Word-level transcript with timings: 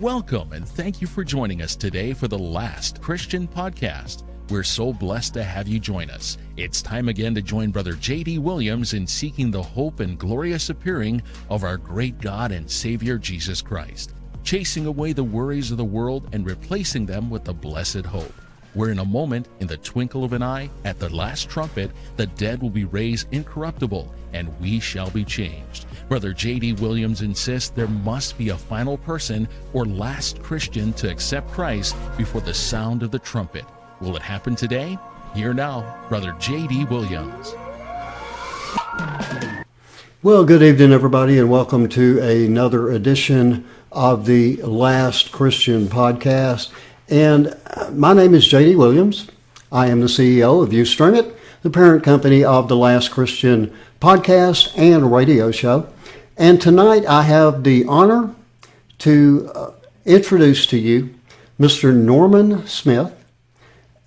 Welcome 0.00 0.54
and 0.54 0.66
thank 0.66 1.02
you 1.02 1.06
for 1.06 1.22
joining 1.22 1.60
us 1.60 1.76
today 1.76 2.14
for 2.14 2.26
the 2.26 2.38
last 2.38 3.02
Christian 3.02 3.46
podcast. 3.46 4.22
We're 4.48 4.62
so 4.62 4.94
blessed 4.94 5.34
to 5.34 5.44
have 5.44 5.68
you 5.68 5.78
join 5.78 6.08
us. 6.08 6.38
It's 6.56 6.80
time 6.80 7.10
again 7.10 7.34
to 7.34 7.42
join 7.42 7.70
Brother 7.70 7.92
J.D. 7.92 8.38
Williams 8.38 8.94
in 8.94 9.06
seeking 9.06 9.50
the 9.50 9.62
hope 9.62 10.00
and 10.00 10.18
glorious 10.18 10.70
appearing 10.70 11.20
of 11.50 11.64
our 11.64 11.76
great 11.76 12.18
God 12.18 12.50
and 12.50 12.70
Savior 12.70 13.18
Jesus 13.18 13.60
Christ, 13.60 14.14
chasing 14.42 14.86
away 14.86 15.12
the 15.12 15.22
worries 15.22 15.70
of 15.70 15.76
the 15.76 15.84
world 15.84 16.30
and 16.32 16.46
replacing 16.46 17.04
them 17.04 17.28
with 17.28 17.44
the 17.44 17.52
blessed 17.52 18.06
hope. 18.06 18.32
Where 18.72 18.92
in 18.92 19.00
a 19.00 19.04
moment, 19.04 19.48
in 19.60 19.66
the 19.66 19.76
twinkle 19.76 20.24
of 20.24 20.32
an 20.32 20.42
eye, 20.42 20.70
at 20.86 20.98
the 20.98 21.14
last 21.14 21.50
trumpet, 21.50 21.90
the 22.16 22.26
dead 22.26 22.62
will 22.62 22.70
be 22.70 22.86
raised 22.86 23.28
incorruptible, 23.32 24.14
and 24.32 24.58
we 24.60 24.80
shall 24.80 25.10
be 25.10 25.26
changed. 25.26 25.84
Brother 26.10 26.32
J.D. 26.32 26.72
Williams 26.72 27.22
insists 27.22 27.70
there 27.70 27.86
must 27.86 28.36
be 28.36 28.48
a 28.48 28.56
final 28.56 28.98
person 28.98 29.46
or 29.72 29.84
last 29.86 30.42
Christian 30.42 30.92
to 30.94 31.08
accept 31.08 31.52
Christ 31.52 31.94
before 32.18 32.40
the 32.40 32.52
sound 32.52 33.04
of 33.04 33.12
the 33.12 33.20
trumpet. 33.20 33.64
Will 34.00 34.16
it 34.16 34.22
happen 34.22 34.56
today? 34.56 34.98
Here 35.36 35.54
now, 35.54 36.04
Brother 36.08 36.34
J.D. 36.40 36.86
Williams. 36.86 37.54
Well, 40.24 40.44
good 40.44 40.64
evening, 40.64 40.92
everybody, 40.92 41.38
and 41.38 41.48
welcome 41.48 41.88
to 41.90 42.18
another 42.18 42.90
edition 42.90 43.64
of 43.92 44.26
the 44.26 44.56
Last 44.62 45.30
Christian 45.30 45.86
Podcast. 45.86 46.72
And 47.08 47.56
uh, 47.68 47.92
my 47.92 48.14
name 48.14 48.34
is 48.34 48.48
J.D. 48.48 48.74
Williams. 48.74 49.28
I 49.70 49.86
am 49.86 50.00
the 50.00 50.06
CEO 50.06 50.60
of 50.60 50.70
Ustream 50.70 51.16
It, 51.16 51.36
the 51.62 51.70
parent 51.70 52.02
company 52.02 52.42
of 52.42 52.66
the 52.66 52.76
Last 52.76 53.12
Christian 53.12 53.72
Podcast 54.00 54.76
and 54.76 55.12
radio 55.12 55.52
show. 55.52 55.86
And 56.40 56.58
tonight 56.58 57.04
I 57.04 57.24
have 57.24 57.64
the 57.64 57.84
honor 57.84 58.34
to 59.00 59.50
uh, 59.54 59.72
introduce 60.06 60.64
to 60.68 60.78
you 60.78 61.14
Mr. 61.60 61.94
Norman 61.94 62.66
Smith. 62.66 63.12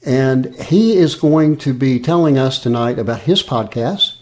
And 0.03 0.55
he 0.55 0.97
is 0.97 1.13
going 1.13 1.57
to 1.57 1.75
be 1.75 1.99
telling 1.99 2.39
us 2.39 2.57
tonight 2.57 2.97
about 2.97 3.19
his 3.21 3.43
podcast, 3.43 4.15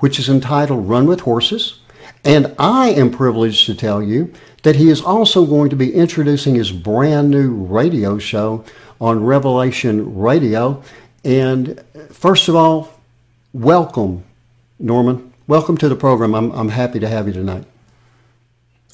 which 0.00 0.18
is 0.18 0.28
entitled 0.28 0.86
Run 0.86 1.06
with 1.06 1.20
Horses. 1.20 1.78
And 2.22 2.54
I 2.58 2.90
am 2.90 3.10
privileged 3.10 3.64
to 3.64 3.74
tell 3.74 4.02
you 4.02 4.30
that 4.62 4.76
he 4.76 4.90
is 4.90 5.00
also 5.00 5.46
going 5.46 5.70
to 5.70 5.76
be 5.76 5.94
introducing 5.94 6.56
his 6.56 6.70
brand 6.70 7.30
new 7.30 7.54
radio 7.54 8.18
show 8.18 8.62
on 9.00 9.24
Revelation 9.24 10.18
Radio. 10.18 10.82
And 11.24 11.82
first 12.10 12.46
of 12.46 12.56
all, 12.56 13.00
welcome, 13.54 14.22
Norman. 14.78 15.32
Welcome 15.46 15.76
to 15.78 15.90
the 15.90 15.96
program. 15.96 16.34
I'm, 16.34 16.50
I'm 16.52 16.70
happy 16.70 17.00
to 17.00 17.06
have 17.06 17.26
you 17.26 17.34
tonight. 17.34 17.64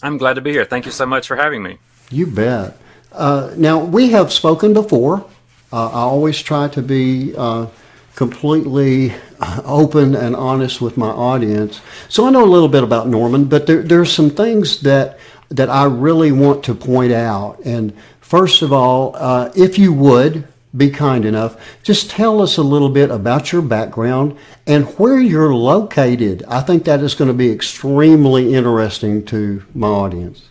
I'm 0.03 0.19
glad 0.19 0.35
to 0.35 0.41
be 0.41 0.51
here. 0.51 0.65
Thank 0.65 0.85
you 0.85 0.91
so 0.91 1.07
much 1.07 1.29
for 1.29 1.37
having 1.37 1.63
me. 1.63 1.79
You 2.11 2.27
bet. 2.27 2.77
Uh, 3.13 3.55
now, 3.57 3.79
we 3.79 4.11
have 4.11 4.33
spoken 4.33 4.73
before. 4.73 5.25
Uh, 5.73 5.89
I 5.91 6.01
always 6.01 6.43
try 6.43 6.67
to 6.67 6.83
be 6.83 7.37
uh, 7.37 7.69
completely 8.17 9.15
open 9.65 10.17
and 10.17 10.35
honest 10.35 10.81
with 10.81 10.97
my 10.97 11.11
audience. 11.11 11.81
So 12.09 12.27
I 12.27 12.31
know 12.31 12.43
a 12.45 12.51
little 12.51 12.69
bit 12.69 12.83
about 12.83 13.07
Norman, 13.07 13.45
but 13.45 13.69
there, 13.69 13.83
there 13.83 14.01
are 14.01 14.05
some 14.05 14.31
things 14.31 14.81
that 14.81 15.21
that 15.51 15.69
I 15.69 15.85
really 15.85 16.33
want 16.33 16.65
to 16.65 16.75
point 16.75 17.13
out. 17.13 17.61
And 17.65 17.93
first 18.21 18.63
of 18.63 18.73
all, 18.73 19.15
uh, 19.17 19.51
if 19.57 19.79
you 19.79 19.93
would 19.93 20.47
be 20.77 20.91
kind 20.91 21.25
enough, 21.25 21.57
just 21.83 22.11
tell 22.11 22.41
us 22.41 22.57
a 22.57 22.63
little 22.63 22.89
bit 22.89 23.11
about 23.11 23.53
your 23.53 23.63
background 23.63 24.37
and 24.67 24.87
where 24.99 25.19
you're 25.19 25.55
located. 25.55 26.45
I 26.47 26.61
think 26.61 26.85
that 26.85 27.01
is 27.01 27.15
going 27.15 27.29
to 27.29 27.35
be 27.35 27.51
extremely 27.51 28.55
interesting 28.55 29.25
to 29.27 29.65
my 29.75 29.89
audience. 29.89 30.49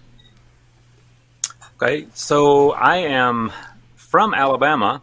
Okay, 1.81 2.07
so 2.13 2.71
I 2.71 2.97
am 2.97 3.53
from 3.95 4.33
Alabama 4.33 5.01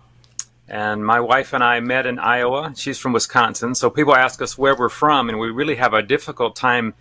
and 0.68 1.04
my 1.04 1.20
wife 1.20 1.52
and 1.52 1.62
I 1.62 1.80
met 1.80 2.06
in 2.06 2.18
Iowa. 2.18 2.74
She's 2.76 2.98
from 2.98 3.12
Wisconsin. 3.12 3.74
So 3.74 3.88
people 3.88 4.14
ask 4.14 4.42
us 4.42 4.58
where 4.58 4.74
we're 4.74 4.88
from, 4.88 5.28
and 5.28 5.38
we 5.38 5.50
really 5.50 5.76
have 5.76 5.94
a 5.94 6.02
difficult 6.02 6.56
time 6.56 6.94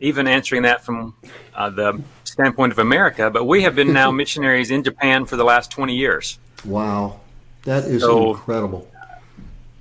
even 0.00 0.26
answering 0.26 0.62
that 0.62 0.82
from 0.82 1.14
uh, 1.54 1.70
the 1.70 2.02
standpoint 2.24 2.72
of 2.72 2.78
America. 2.78 3.30
But 3.30 3.44
we 3.44 3.62
have 3.62 3.74
been 3.74 3.92
now 4.02 4.10
missionaries 4.10 4.70
in 4.70 4.82
Japan 4.82 5.26
for 5.26 5.36
the 5.36 5.44
last 5.44 5.70
20 5.70 5.94
years. 5.94 6.38
Wow, 6.64 7.20
that 7.64 7.84
is 7.84 8.02
so 8.02 8.32
incredible. 8.34 8.88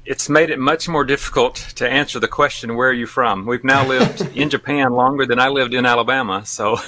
It's 0.06 0.28
made 0.28 0.50
it 0.50 0.58
much 0.60 0.90
more 0.90 1.04
difficult 1.04 1.56
to 1.76 1.88
answer 1.88 2.20
the 2.20 2.28
question, 2.28 2.76
Where 2.76 2.90
are 2.90 2.94
you 2.94 3.06
from? 3.06 3.46
We've 3.46 3.64
now 3.64 3.86
lived 3.88 4.22
in 4.36 4.50
Japan 4.50 4.94
longer 4.94 5.26
than 5.26 5.40
I 5.40 5.50
lived 5.50 5.74
in 5.74 5.86
Alabama. 5.86 6.46
So. 6.46 6.78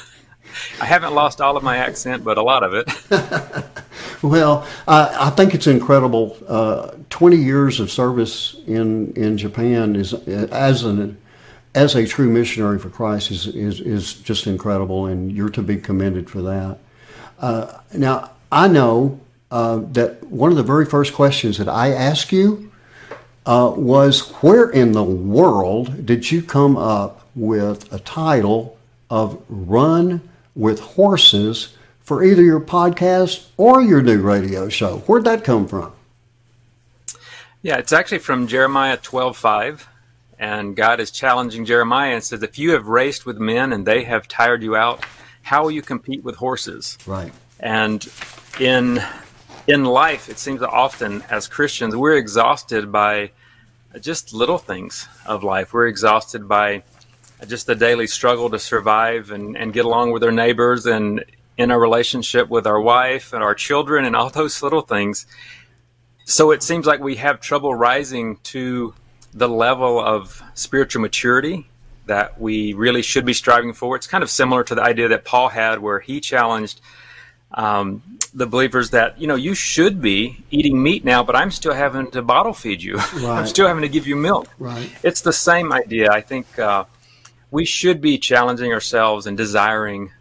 I 0.81 0.85
haven't 0.85 1.13
lost 1.13 1.39
all 1.39 1.55
of 1.55 1.63
my 1.63 1.77
accent, 1.77 2.25
but 2.25 2.37
a 2.37 2.41
lot 2.41 2.63
of 2.63 2.73
it. 2.73 2.89
well, 4.21 4.67
I, 4.85 5.27
I, 5.27 5.29
think 5.29 5.53
it's 5.53 5.67
incredible. 5.67 6.37
Uh, 6.45 6.91
Twenty 7.09 7.37
years 7.37 7.79
of 7.79 7.89
service 7.89 8.55
in 8.67 9.13
in 9.13 9.37
Japan 9.37 9.95
is 9.95 10.13
as 10.13 10.83
an 10.83 11.17
as 11.73 11.95
a 11.95 12.05
true 12.05 12.29
missionary 12.29 12.79
for 12.79 12.89
Christ 12.89 13.31
is 13.31 13.47
is, 13.47 13.79
is 13.79 14.13
just 14.13 14.47
incredible, 14.47 15.05
and 15.05 15.31
you're 15.31 15.49
to 15.49 15.61
be 15.61 15.77
commended 15.77 16.29
for 16.29 16.41
that. 16.41 16.79
Uh, 17.39 17.77
now, 17.93 18.31
I 18.51 18.67
know 18.67 19.19
uh, 19.51 19.81
that 19.91 20.23
one 20.23 20.49
of 20.49 20.57
the 20.57 20.63
very 20.63 20.85
first 20.85 21.13
questions 21.13 21.57
that 21.57 21.69
I 21.69 21.91
asked 21.91 22.31
you 22.31 22.71
uh, 23.45 23.73
was, 23.75 24.31
"Where 24.41 24.69
in 24.69 24.93
the 24.93 25.03
world 25.03 26.05
did 26.05 26.31
you 26.31 26.41
come 26.41 26.77
up 26.77 27.27
with 27.35 27.91
a 27.93 27.99
title 27.99 28.77
of 29.09 29.41
Run?" 29.49 30.21
with 30.55 30.79
horses 30.79 31.75
for 32.01 32.23
either 32.23 32.41
your 32.41 32.59
podcast 32.59 33.47
or 33.57 33.81
your 33.81 34.01
new 34.01 34.21
radio 34.21 34.69
show. 34.69 34.97
Where'd 35.05 35.23
that 35.25 35.43
come 35.43 35.67
from? 35.67 35.93
Yeah, 37.61 37.77
it's 37.77 37.93
actually 37.93 38.19
from 38.19 38.47
Jeremiah 38.47 38.97
12:5, 38.97 39.87
and 40.39 40.75
God 40.75 40.99
is 40.99 41.11
challenging 41.11 41.63
Jeremiah 41.63 42.15
and 42.15 42.23
says, 42.23 42.41
"If 42.41 42.57
you 42.57 42.71
have 42.71 42.87
raced 42.87 43.25
with 43.25 43.37
men 43.37 43.71
and 43.71 43.85
they 43.85 44.03
have 44.03 44.27
tired 44.27 44.63
you 44.63 44.75
out, 44.75 45.05
how 45.43 45.63
will 45.63 45.71
you 45.71 45.81
compete 45.81 46.23
with 46.23 46.37
horses?" 46.37 46.97
Right. 47.05 47.31
And 47.59 48.05
in 48.59 49.03
in 49.67 49.85
life, 49.85 50.29
it 50.29 50.39
seems 50.39 50.59
that 50.61 50.69
often 50.69 51.23
as 51.29 51.47
Christians, 51.47 51.95
we're 51.95 52.15
exhausted 52.15 52.91
by 52.91 53.31
just 53.99 54.33
little 54.33 54.57
things 54.57 55.07
of 55.25 55.43
life. 55.43 55.73
We're 55.73 55.87
exhausted 55.87 56.47
by 56.47 56.83
just 57.47 57.67
the 57.67 57.75
daily 57.75 58.07
struggle 58.07 58.49
to 58.49 58.59
survive 58.59 59.31
and, 59.31 59.57
and 59.57 59.73
get 59.73 59.85
along 59.85 60.11
with 60.11 60.23
our 60.23 60.31
neighbors 60.31 60.85
and 60.85 61.23
in 61.57 61.71
a 61.71 61.77
relationship 61.77 62.49
with 62.49 62.65
our 62.65 62.79
wife 62.79 63.33
and 63.33 63.43
our 63.43 63.55
children 63.55 64.05
and 64.05 64.15
all 64.15 64.29
those 64.41 64.61
little 64.63 64.81
things. 64.81 65.25
So 66.25 66.51
it 66.51 66.63
seems 66.63 66.85
like 66.85 66.99
we 66.99 67.15
have 67.17 67.41
trouble 67.41 67.73
rising 67.75 68.37
to 68.43 68.93
the 69.33 69.49
level 69.49 69.99
of 69.99 70.41
spiritual 70.53 71.01
maturity 71.01 71.67
that 72.05 72.39
we 72.39 72.73
really 72.73 73.01
should 73.01 73.25
be 73.25 73.33
striving 73.33 73.73
for. 73.73 73.95
It's 73.95 74.07
kind 74.07 74.23
of 74.23 74.29
similar 74.29 74.63
to 74.65 74.75
the 74.75 74.81
idea 74.81 75.07
that 75.09 75.25
Paul 75.25 75.49
had, 75.49 75.79
where 75.79 75.99
he 75.99 76.19
challenged 76.19 76.81
um, 77.53 78.01
the 78.33 78.47
believers 78.47 78.91
that 78.91 79.19
you 79.19 79.27
know 79.27 79.35
you 79.35 79.53
should 79.53 80.01
be 80.01 80.43
eating 80.51 80.81
meat 80.81 81.03
now, 81.03 81.23
but 81.23 81.35
I'm 81.35 81.51
still 81.51 81.73
having 81.73 82.09
to 82.11 82.21
bottle 82.21 82.53
feed 82.53 82.81
you. 82.81 82.97
Right. 83.13 83.39
I'm 83.39 83.47
still 83.47 83.67
having 83.67 83.81
to 83.81 83.89
give 83.89 84.07
you 84.07 84.15
milk. 84.15 84.47
Right. 84.57 84.89
It's 85.03 85.21
the 85.21 85.33
same 85.33 85.73
idea. 85.73 86.09
I 86.11 86.21
think 86.21 86.57
uh, 86.57 86.85
we 87.51 87.65
should 87.65 88.01
be 88.01 88.17
challenging 88.17 88.71
ourselves 88.71 89.27
and 89.27 89.37
desiring 89.37 90.11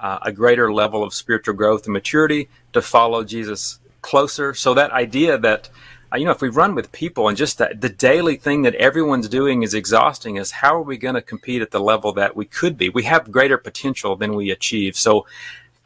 uh, 0.00 0.18
a 0.22 0.32
greater 0.32 0.72
level 0.72 1.02
of 1.02 1.12
spiritual 1.12 1.54
growth 1.54 1.84
and 1.84 1.92
maturity 1.92 2.48
to 2.72 2.80
follow 2.80 3.24
Jesus 3.24 3.80
closer. 4.00 4.54
So 4.54 4.74
that 4.74 4.92
idea 4.92 5.36
that 5.38 5.68
uh, 6.12 6.16
you 6.16 6.24
know 6.24 6.30
if 6.30 6.40
we 6.40 6.48
run 6.48 6.74
with 6.74 6.92
people 6.92 7.28
and 7.28 7.36
just 7.36 7.58
that 7.58 7.80
the 7.80 7.88
daily 7.88 8.36
thing 8.36 8.62
that 8.62 8.76
everyone's 8.76 9.28
doing 9.28 9.64
is 9.64 9.74
exhausting 9.74 10.36
is 10.36 10.50
how 10.52 10.76
are 10.76 10.82
we 10.82 10.96
going 10.96 11.16
to 11.16 11.22
compete 11.22 11.62
at 11.62 11.72
the 11.72 11.80
level 11.80 12.12
that 12.12 12.36
we 12.36 12.44
could 12.44 12.78
be? 12.78 12.88
We 12.88 13.02
have 13.02 13.32
greater 13.32 13.58
potential 13.58 14.14
than 14.14 14.34
we 14.34 14.50
achieve. 14.50 14.96
So 14.96 15.26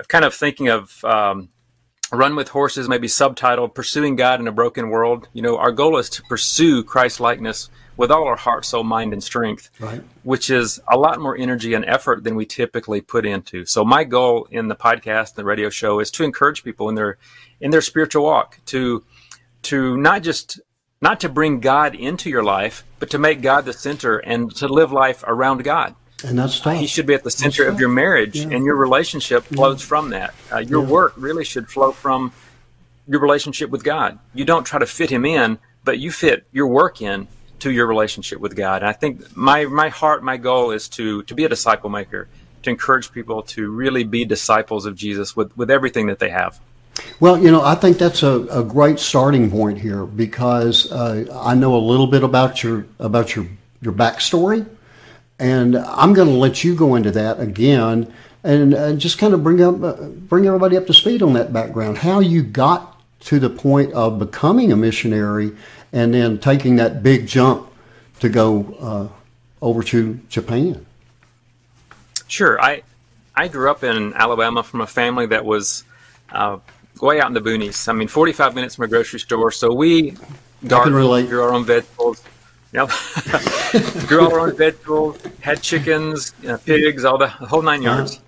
kind 0.09 0.25
of 0.25 0.35
thinking 0.35 0.69
of 0.69 1.05
um, 1.05 1.49
Run 2.13 2.35
with 2.35 2.49
Horses, 2.49 2.89
maybe 2.89 3.07
subtitled 3.07 3.75
Pursuing 3.75 4.17
God 4.17 4.41
in 4.41 4.49
a 4.49 4.53
Broken 4.53 4.91
World. 4.91 5.29
You 5.33 5.43
know, 5.43 5.57
our 5.59 5.71
goal 5.71 5.97
is 5.99 6.11
to 6.11 6.23
pursue 6.23 6.83
Christ 6.83 7.21
likeness 7.21 7.71
with 7.97 8.11
all 8.11 8.27
our 8.27 8.37
heart, 8.37 8.65
soul, 8.65 8.83
mind, 8.83 9.13
and 9.13 9.23
strength, 9.23 9.71
right. 9.79 10.03
which 10.23 10.51
is 10.51 10.81
a 10.91 10.97
lot 10.97 11.21
more 11.21 11.37
energy 11.37 11.75
and 11.75 11.85
effort 11.85 12.25
than 12.25 12.35
we 12.35 12.47
typically 12.47 13.01
put 13.01 13.27
into. 13.27 13.65
So 13.67 13.85
my 13.85 14.05
goal 14.05 14.49
in 14.51 14.69
the 14.69 14.75
podcast, 14.75 15.31
and 15.31 15.37
the 15.37 15.45
radio 15.45 15.69
show, 15.69 16.01
is 16.01 16.11
to 16.13 16.25
encourage 16.25 16.65
people 16.65 16.89
in 16.89 16.95
their 16.95 17.19
in 17.61 17.71
their 17.71 17.83
spiritual 17.83 18.25
walk 18.25 18.59
to 18.67 19.05
to 19.63 19.97
not 19.97 20.23
just 20.23 20.61
not 21.03 21.21
to 21.21 21.29
bring 21.29 21.61
God 21.61 21.95
into 21.95 22.29
your 22.29 22.43
life, 22.43 22.85
but 22.99 23.11
to 23.11 23.19
make 23.19 23.41
God 23.41 23.65
the 23.65 23.73
center 23.73 24.19
and 24.19 24.55
to 24.57 24.67
live 24.67 24.93
life 24.93 25.23
around 25.27 25.63
God. 25.63 25.95
And 26.25 26.39
that's 26.39 26.61
tough. 26.61 26.79
He 26.79 26.87
should 26.87 27.07
be 27.07 27.15
at 27.15 27.25
the 27.25 27.31
center 27.31 27.67
of 27.67 27.81
your 27.81 27.89
marriage, 27.89 28.37
yeah. 28.37 28.49
and 28.51 28.65
your 28.65 28.77
relationship 28.77 29.45
flows 29.45 29.81
yeah. 29.81 29.87
from 29.87 30.11
that. 30.11 30.35
Uh, 30.53 30.59
your 30.59 30.83
yeah. 30.83 30.89
work 30.89 31.15
really 31.17 31.45
should 31.45 31.69
flow 31.69 31.93
from 31.93 32.33
your 33.07 33.21
relationship 33.21 33.71
with 33.71 33.83
God. 33.83 34.19
You 34.35 34.45
don't 34.45 34.65
try 34.65 34.79
to 34.79 34.87
fit 34.87 35.11
Him 35.11 35.25
in, 35.25 35.59
but 35.85 35.99
you 35.99 36.11
fit 36.11 36.47
your 36.53 36.67
work 36.67 37.01
in 37.01 37.29
to 37.61 37.71
your 37.71 37.87
relationship 37.87 38.41
with 38.41 38.57
God. 38.57 38.83
And 38.83 38.89
I 38.89 38.93
think 38.93 39.37
my 39.37 39.65
my 39.67 39.89
heart, 39.89 40.23
my 40.23 40.37
goal 40.37 40.71
is 40.71 40.89
to 40.91 41.23
to 41.25 41.35
be 41.35 41.45
a 41.45 41.49
disciple 41.49 41.91
maker, 41.91 42.29
to 42.63 42.71
encourage 42.71 43.13
people 43.13 43.43
to 43.43 43.71
really 43.71 44.05
be 44.05 44.25
disciples 44.25 44.87
of 44.87 44.95
Jesus 44.97 45.37
with, 45.37 45.57
with 45.57 45.71
everything 45.71 46.07
that 46.07 46.19
they 46.19 46.31
have. 46.31 46.61
Well, 47.19 47.39
you 47.39 47.51
know, 47.51 47.63
I 47.63 47.75
think 47.75 47.99
that's 47.99 48.23
a, 48.23 48.47
a 48.51 48.65
great 48.65 48.99
starting 48.99 49.51
point 49.51 49.79
here 49.79 50.05
because 50.05 50.91
uh, 50.91 51.27
I 51.43 51.55
know 51.55 51.75
a 51.75 51.79
little 51.79 52.07
bit 52.07 52.23
about 52.23 52.63
your 52.63 52.87
about 52.99 53.35
your 53.35 53.47
your 53.81 53.93
backstory, 53.93 54.67
and 55.41 55.77
I'm 55.77 56.13
going 56.13 56.29
to 56.29 56.35
let 56.35 56.63
you 56.63 56.77
go 56.77 56.95
into 56.95 57.11
that 57.13 57.41
again 57.41 58.13
and 58.45 58.75
uh, 58.75 58.93
just 58.93 59.19
kind 59.19 59.35
of 59.35 59.43
bring 59.43 59.63
up 59.63 59.83
uh, 59.83 59.95
bring 60.05 60.47
everybody 60.47 60.77
up 60.77 60.87
to 60.87 60.95
speed 60.95 61.23
on 61.23 61.33
that 61.33 61.53
background, 61.53 61.99
how 61.99 62.21
you 62.21 62.43
got 62.43 63.01
to 63.21 63.39
the 63.39 63.51
point 63.51 63.93
of 63.93 64.19
becoming 64.19 64.71
a 64.71 64.77
missionary, 64.77 65.53
and 65.93 66.15
then 66.15 66.39
taking 66.39 66.77
that 66.77 67.03
big 67.03 67.27
jump 67.27 67.71
to 68.21 68.29
go 68.29 68.77
uh, 68.81 69.09
over 69.61 69.83
to 69.83 70.21
Japan. 70.29 70.87
Sure, 72.29 72.61
I 72.61 72.83
I 73.35 73.49
grew 73.49 73.71
up 73.71 73.83
in 73.83 74.13
Alabama 74.15 74.63
from 74.63 74.83
a 74.83 74.87
family 74.87 75.27
that 75.27 75.45
was 75.45 75.85
uh, 76.33 76.59
way 77.01 77.21
out 77.21 77.29
in 77.29 77.35
the 77.35 77.41
boonies. 77.41 77.89
I 77.89 77.93
mean, 77.93 78.09
45 78.09 78.55
minutes 78.55 78.77
from 78.77 78.85
a 78.85 78.89
grocery 78.89 79.21
store. 79.21 79.51
So 79.51 79.73
we 79.73 80.17
gardened, 80.67 81.29
grew 81.29 81.43
our 81.43 81.53
own 81.53 81.65
vegetables. 81.65 82.23
Yep. 82.73 82.91
grew 84.07 84.25
all 84.25 84.33
our 84.33 84.41
own 84.41 84.57
vegetables, 84.57 85.19
had 85.41 85.61
chickens, 85.61 86.33
you 86.41 86.49
know, 86.49 86.59
pigs, 86.59 87.05
all 87.05 87.19
the, 87.19 87.29
whole 87.29 87.63
9 87.63 87.81
uh-huh. 87.81 87.97
yards. 87.97 88.21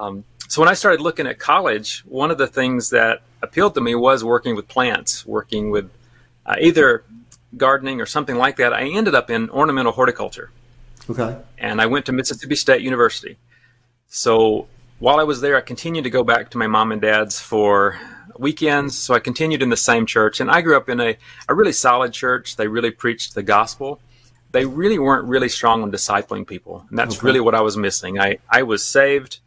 Um, 0.00 0.24
so 0.48 0.62
when 0.62 0.68
I 0.68 0.74
started 0.74 1.00
looking 1.00 1.26
at 1.26 1.38
college, 1.38 2.00
one 2.06 2.30
of 2.30 2.38
the 2.38 2.46
things 2.46 2.90
that 2.90 3.22
appealed 3.42 3.74
to 3.74 3.80
me 3.80 3.94
was 3.94 4.24
working 4.24 4.54
with 4.54 4.68
plants, 4.68 5.26
working 5.26 5.70
with 5.70 5.90
uh, 6.46 6.54
either 6.60 7.04
gardening 7.56 8.00
or 8.00 8.06
something 8.06 8.36
like 8.36 8.56
that. 8.56 8.72
I 8.72 8.82
ended 8.82 9.14
up 9.14 9.30
in 9.30 9.50
ornamental 9.50 9.92
horticulture. 9.92 10.50
Okay. 11.10 11.38
And 11.56 11.80
I 11.80 11.86
went 11.86 12.06
to 12.06 12.12
Mississippi 12.12 12.56
State 12.56 12.82
University. 12.82 13.36
So 14.08 14.68
while 14.98 15.20
I 15.20 15.24
was 15.24 15.40
there, 15.40 15.56
I 15.56 15.60
continued 15.60 16.04
to 16.04 16.10
go 16.10 16.22
back 16.22 16.50
to 16.50 16.58
my 16.58 16.66
mom 16.66 16.92
and 16.92 17.00
dad's 17.00 17.40
for 17.40 17.98
weekends. 18.38 18.96
So 18.96 19.14
I 19.14 19.20
continued 19.20 19.62
in 19.62 19.70
the 19.70 19.76
same 19.76 20.06
church. 20.06 20.40
And 20.40 20.50
I 20.50 20.60
grew 20.60 20.76
up 20.76 20.88
in 20.88 21.00
a, 21.00 21.16
a 21.48 21.54
really 21.54 21.72
solid 21.72 22.12
church. 22.12 22.56
They 22.56 22.68
really 22.68 22.90
preached 22.90 23.34
the 23.34 23.42
gospel. 23.42 24.00
They 24.50 24.64
really 24.64 24.98
weren't 24.98 25.28
really 25.28 25.48
strong 25.48 25.82
on 25.82 25.92
discipling 25.92 26.46
people. 26.46 26.86
And 26.88 26.98
that's 26.98 27.18
okay. 27.18 27.26
really 27.26 27.40
what 27.40 27.54
I 27.54 27.60
was 27.60 27.76
missing. 27.76 28.18
I, 28.18 28.38
I 28.48 28.62
was 28.62 28.84
saved. 28.84 29.40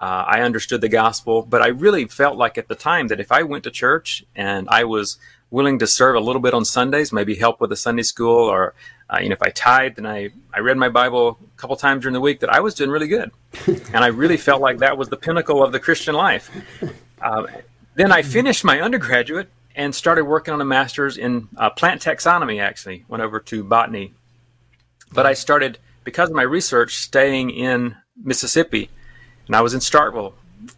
Uh, 0.00 0.24
I 0.26 0.40
understood 0.40 0.80
the 0.80 0.88
gospel, 0.88 1.42
but 1.42 1.62
I 1.62 1.68
really 1.68 2.06
felt 2.06 2.36
like 2.36 2.58
at 2.58 2.66
the 2.66 2.74
time 2.74 3.06
that 3.08 3.20
if 3.20 3.30
I 3.30 3.44
went 3.44 3.64
to 3.64 3.70
church 3.70 4.24
and 4.34 4.68
I 4.68 4.82
was 4.82 5.16
willing 5.52 5.78
to 5.78 5.86
serve 5.86 6.16
a 6.16 6.20
little 6.20 6.42
bit 6.42 6.54
on 6.54 6.64
Sundays, 6.64 7.12
maybe 7.12 7.36
help 7.36 7.60
with 7.60 7.70
a 7.70 7.76
Sunday 7.76 8.02
school, 8.02 8.50
or 8.50 8.74
uh, 9.08 9.18
you 9.20 9.28
know, 9.28 9.34
if 9.34 9.42
I 9.42 9.50
tithed 9.50 9.98
and 9.98 10.08
I, 10.08 10.30
I 10.52 10.60
read 10.60 10.76
my 10.76 10.88
Bible 10.88 11.38
a 11.40 11.60
couple 11.60 11.76
times 11.76 12.02
during 12.02 12.14
the 12.14 12.20
week, 12.20 12.40
that 12.40 12.50
I 12.50 12.60
was 12.60 12.74
doing 12.74 12.90
really 12.90 13.06
good. 13.06 13.30
and 13.66 13.98
I 13.98 14.08
really 14.08 14.38
felt 14.38 14.60
like 14.60 14.78
that 14.78 14.96
was 14.96 15.08
the 15.08 15.16
pinnacle 15.16 15.62
of 15.62 15.70
the 15.70 15.78
Christian 15.78 16.14
life. 16.14 16.50
Uh, 17.20 17.46
then 17.94 18.12
I 18.12 18.22
finished 18.22 18.64
my 18.64 18.80
undergraduate 18.80 19.48
and 19.74 19.94
started 19.94 20.24
working 20.24 20.54
on 20.54 20.60
a 20.60 20.64
master's 20.64 21.16
in 21.16 21.48
uh, 21.56 21.70
plant 21.70 22.02
taxonomy, 22.02 22.60
actually, 22.60 23.04
went 23.08 23.22
over 23.22 23.40
to 23.40 23.64
botany. 23.64 24.12
But 25.12 25.26
I 25.26 25.34
started, 25.34 25.78
because 26.04 26.30
of 26.30 26.36
my 26.36 26.42
research, 26.42 26.96
staying 26.96 27.50
in 27.50 27.96
Mississippi. 28.16 28.90
And 29.46 29.56
I 29.56 29.60
was 29.60 29.74
in 29.74 29.80
Starkville. 29.80 30.34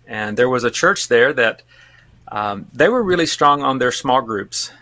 And 0.07 0.37
there 0.37 0.49
was 0.49 0.65
a 0.65 0.71
church 0.71 1.09
there 1.09 1.33
that 1.33 1.63
um, 2.29 2.67
they 2.73 2.89
were 2.89 3.03
really 3.03 3.27
strong 3.27 3.63
on 3.63 3.79
their 3.79 3.93
small 3.93 4.23
groups. 4.23 4.73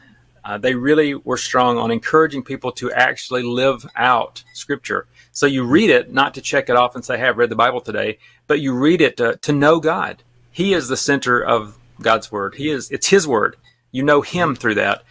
Uh, 0.45 0.59
they 0.59 0.75
really 0.75 1.15
were 1.15 1.37
strong 1.37 1.79
on 1.79 1.91
encouraging 1.91 2.43
people 2.43 2.73
to 2.73 2.93
actually 2.93 3.43
live 3.43 3.85
out 3.97 4.43
Scripture. 4.55 5.07
So 5.33 5.47
you 5.47 5.65
read 5.65 5.91
it 5.91 6.13
not 6.13 6.35
to 6.35 6.41
check 6.41 6.69
it 6.69 6.77
off 6.77 6.95
and 6.95 7.05
say, 7.05 7.17
"Hey, 7.17 7.29
I've 7.29 7.39
read 7.39 7.51
the 7.51 7.57
Bible 7.57 7.81
today," 7.81 8.19
but 8.47 8.61
you 8.61 8.75
read 8.75 9.01
it 9.01 9.17
to, 9.17 9.37
to 9.37 9.53
know 9.53 9.81
God. 9.81 10.23
He 10.51 10.75
is 10.75 10.89
the 10.89 10.97
center 10.97 11.43
of 11.43 11.79
God's 12.03 12.31
Word. 12.31 12.55
He 12.57 12.69
is 12.69 12.91
it's 12.91 13.09
His 13.09 13.27
Word. 13.27 13.57
You 13.91 14.03
know 14.03 14.23
Him 14.23 14.55
through 14.55 14.77
that, 14.77 15.03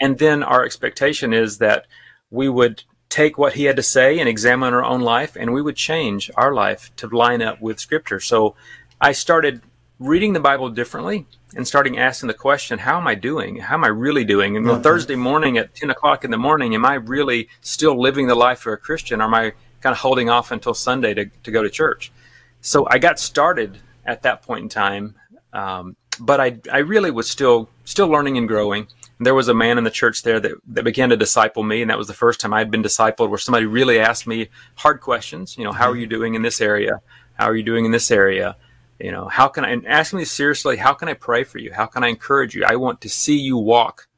and 0.00 0.18
then 0.18 0.42
our 0.42 0.64
expectation 0.64 1.32
is 1.32 1.58
that 1.58 1.86
we 2.30 2.48
would 2.48 2.84
take 3.08 3.38
what 3.38 3.54
He 3.54 3.64
had 3.64 3.76
to 3.76 3.82
say 3.82 4.18
and 4.18 4.28
examine 4.28 4.74
our 4.74 4.84
own 4.84 5.00
life, 5.00 5.36
and 5.36 5.52
we 5.52 5.62
would 5.62 5.76
change 5.76 6.30
our 6.36 6.52
life 6.52 6.90
to 6.96 7.08
line 7.08 7.42
up 7.42 7.60
with 7.60 7.80
Scripture. 7.80 8.20
So 8.20 8.54
I 9.00 9.12
started 9.12 9.62
reading 9.98 10.32
the 10.32 10.40
Bible 10.40 10.68
differently 10.68 11.26
and 11.54 11.66
starting 11.66 11.98
asking 11.98 12.26
the 12.26 12.34
question, 12.34 12.78
how 12.78 12.98
am 12.98 13.06
I 13.06 13.14
doing? 13.14 13.56
How 13.56 13.74
am 13.74 13.84
I 13.84 13.88
really 13.88 14.24
doing? 14.24 14.56
And 14.56 14.68
on 14.68 14.82
Thursday 14.82 15.16
morning 15.16 15.56
at 15.56 15.74
10 15.74 15.90
o'clock 15.90 16.24
in 16.24 16.30
the 16.30 16.36
morning, 16.36 16.74
am 16.74 16.84
I 16.84 16.94
really 16.94 17.48
still 17.62 17.98
living 17.98 18.26
the 18.26 18.34
life 18.34 18.66
of 18.66 18.74
a 18.74 18.76
Christian? 18.76 19.20
Or 19.20 19.24
am 19.24 19.34
I 19.34 19.52
kind 19.80 19.92
of 19.92 19.98
holding 19.98 20.28
off 20.28 20.50
until 20.50 20.74
Sunday 20.74 21.14
to, 21.14 21.26
to 21.44 21.50
go 21.50 21.62
to 21.62 21.70
church? 21.70 22.12
So 22.60 22.86
I 22.90 22.98
got 22.98 23.18
started 23.18 23.78
at 24.04 24.22
that 24.22 24.42
point 24.42 24.64
in 24.64 24.68
time. 24.68 25.14
Um, 25.52 25.96
but 26.18 26.40
I, 26.40 26.58
I 26.70 26.78
really 26.78 27.10
was 27.10 27.28
still, 27.28 27.68
still 27.84 28.08
learning 28.08 28.38
and 28.38 28.48
growing. 28.48 28.86
And 29.18 29.26
there 29.26 29.34
was 29.34 29.48
a 29.48 29.54
man 29.54 29.78
in 29.78 29.84
the 29.84 29.90
church 29.90 30.22
there 30.22 30.40
that, 30.40 30.52
that 30.68 30.84
began 30.84 31.08
to 31.08 31.16
disciple 31.16 31.62
me. 31.62 31.80
And 31.80 31.90
that 31.90 31.98
was 31.98 32.06
the 32.06 32.14
first 32.14 32.40
time 32.40 32.52
I 32.52 32.58
had 32.58 32.70
been 32.70 32.82
discipled 32.82 33.30
where 33.30 33.38
somebody 33.38 33.66
really 33.66 33.98
asked 33.98 34.26
me 34.26 34.48
hard 34.76 35.00
questions. 35.00 35.56
You 35.56 35.64
know, 35.64 35.72
how 35.72 35.90
are 35.90 35.96
you 35.96 36.06
mm-hmm. 36.06 36.16
doing 36.16 36.34
in 36.34 36.42
this 36.42 36.60
area? 36.60 37.00
How 37.34 37.46
are 37.46 37.56
you 37.56 37.62
doing 37.62 37.84
in 37.84 37.92
this 37.92 38.10
area? 38.10 38.56
You 38.98 39.12
know, 39.12 39.28
how 39.28 39.48
can 39.48 39.64
I, 39.64 39.70
and 39.70 39.86
ask 39.86 40.14
me 40.14 40.24
seriously, 40.24 40.76
how 40.76 40.94
can 40.94 41.08
I 41.08 41.14
pray 41.14 41.44
for 41.44 41.58
you? 41.58 41.72
How 41.72 41.86
can 41.86 42.02
I 42.02 42.08
encourage 42.08 42.54
you? 42.54 42.64
I 42.66 42.76
want 42.76 43.00
to 43.02 43.08
see 43.08 43.38
you 43.38 43.56
walk 43.56 44.08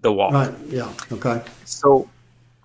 the 0.00 0.12
walk. 0.12 0.32
Right. 0.32 0.54
Yeah. 0.68 0.92
Okay. 1.12 1.42
So 1.64 2.08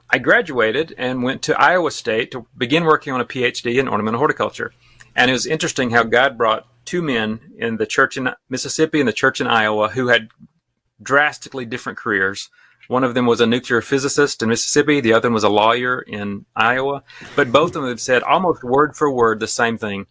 I 0.09 0.17
graduated 0.17 0.93
and 0.97 1.23
went 1.23 1.41
to 1.43 1.59
Iowa 1.59 1.91
State 1.91 2.31
to 2.31 2.45
begin 2.57 2.83
working 2.83 3.13
on 3.13 3.21
a 3.21 3.25
PhD 3.25 3.79
in 3.79 3.87
ornamental 3.87 4.19
horticulture. 4.19 4.73
And 5.15 5.29
it 5.29 5.33
was 5.33 5.45
interesting 5.45 5.91
how 5.91 6.03
God 6.03 6.37
brought 6.37 6.67
two 6.85 7.01
men 7.01 7.39
in 7.57 7.77
the 7.77 7.85
church 7.85 8.17
in 8.17 8.29
Mississippi 8.49 8.99
and 8.99 9.07
the 9.07 9.13
church 9.13 9.41
in 9.41 9.47
Iowa 9.47 9.89
who 9.89 10.07
had 10.07 10.29
drastically 11.01 11.65
different 11.65 11.97
careers. 11.97 12.49
One 12.87 13.03
of 13.03 13.13
them 13.13 13.25
was 13.25 13.39
a 13.39 13.45
nuclear 13.45 13.81
physicist 13.81 14.41
in 14.41 14.49
Mississippi. 14.49 14.99
The 14.99 15.13
other 15.13 15.29
one 15.29 15.35
was 15.35 15.43
a 15.43 15.49
lawyer 15.49 16.01
in 16.01 16.45
Iowa. 16.55 17.03
But 17.35 17.51
both 17.51 17.75
of 17.75 17.83
them 17.83 17.97
said 17.97 18.23
almost 18.23 18.63
word 18.63 18.95
for 18.95 19.09
word 19.09 19.39
the 19.39 19.47
same 19.47 19.77
thing. 19.77 20.07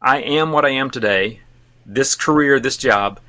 I 0.00 0.20
am 0.20 0.52
what 0.52 0.64
I 0.64 0.70
am 0.70 0.90
today, 0.90 1.40
this 1.86 2.14
career, 2.14 2.58
this 2.58 2.76
job, 2.76 3.20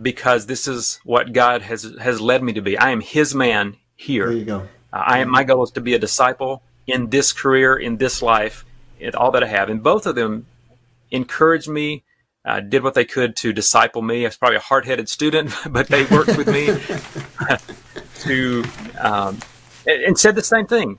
because 0.00 0.46
this 0.46 0.68
is 0.68 1.00
what 1.04 1.32
God 1.32 1.62
has 1.62 1.94
has 2.00 2.20
led 2.20 2.42
me 2.42 2.52
to 2.52 2.60
be. 2.60 2.76
I 2.76 2.90
am 2.90 3.00
His 3.00 3.34
man 3.34 3.76
here. 3.94 4.26
There 4.26 4.36
you 4.36 4.44
go. 4.44 4.68
Uh, 4.92 5.02
I 5.06 5.18
am. 5.20 5.30
My 5.30 5.44
goal 5.44 5.62
is 5.62 5.70
to 5.72 5.80
be 5.80 5.94
a 5.94 5.98
disciple 5.98 6.62
in 6.86 7.10
this 7.10 7.32
career, 7.32 7.76
in 7.76 7.96
this 7.96 8.22
life, 8.22 8.64
in 8.98 9.14
all 9.14 9.30
that 9.30 9.42
I 9.42 9.46
have. 9.46 9.70
And 9.70 9.82
both 9.82 10.04
of 10.04 10.14
them 10.14 10.46
encouraged 11.10 11.68
me, 11.68 12.04
uh, 12.46 12.60
did 12.60 12.82
what 12.82 12.94
they 12.94 13.04
could 13.04 13.36
to 13.36 13.52
disciple 13.52 14.00
me. 14.00 14.24
I 14.24 14.28
was 14.28 14.36
probably 14.36 14.56
a 14.56 14.60
hard-headed 14.60 15.08
student, 15.08 15.52
but 15.70 15.88
they 15.88 16.04
worked 16.04 16.36
with 16.36 16.48
me 16.48 16.66
to 18.20 18.64
um, 18.98 19.38
and 19.86 20.18
said 20.18 20.34
the 20.34 20.42
same 20.42 20.66
thing. 20.66 20.98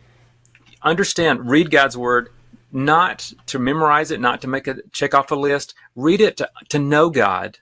Understand, 0.84 1.50
read 1.50 1.72
God's 1.72 1.98
word, 1.98 2.30
not 2.72 3.32
to 3.48 3.60
memorize 3.60 4.12
it, 4.12 4.20
not 4.20 4.42
to 4.42 4.48
make 4.48 4.68
a 4.68 4.78
check 4.92 5.14
off 5.14 5.32
a 5.32 5.36
list. 5.36 5.74
Read 5.96 6.22
it 6.22 6.38
to, 6.38 6.50
to 6.70 6.80
know 6.80 7.10
God. 7.10 7.58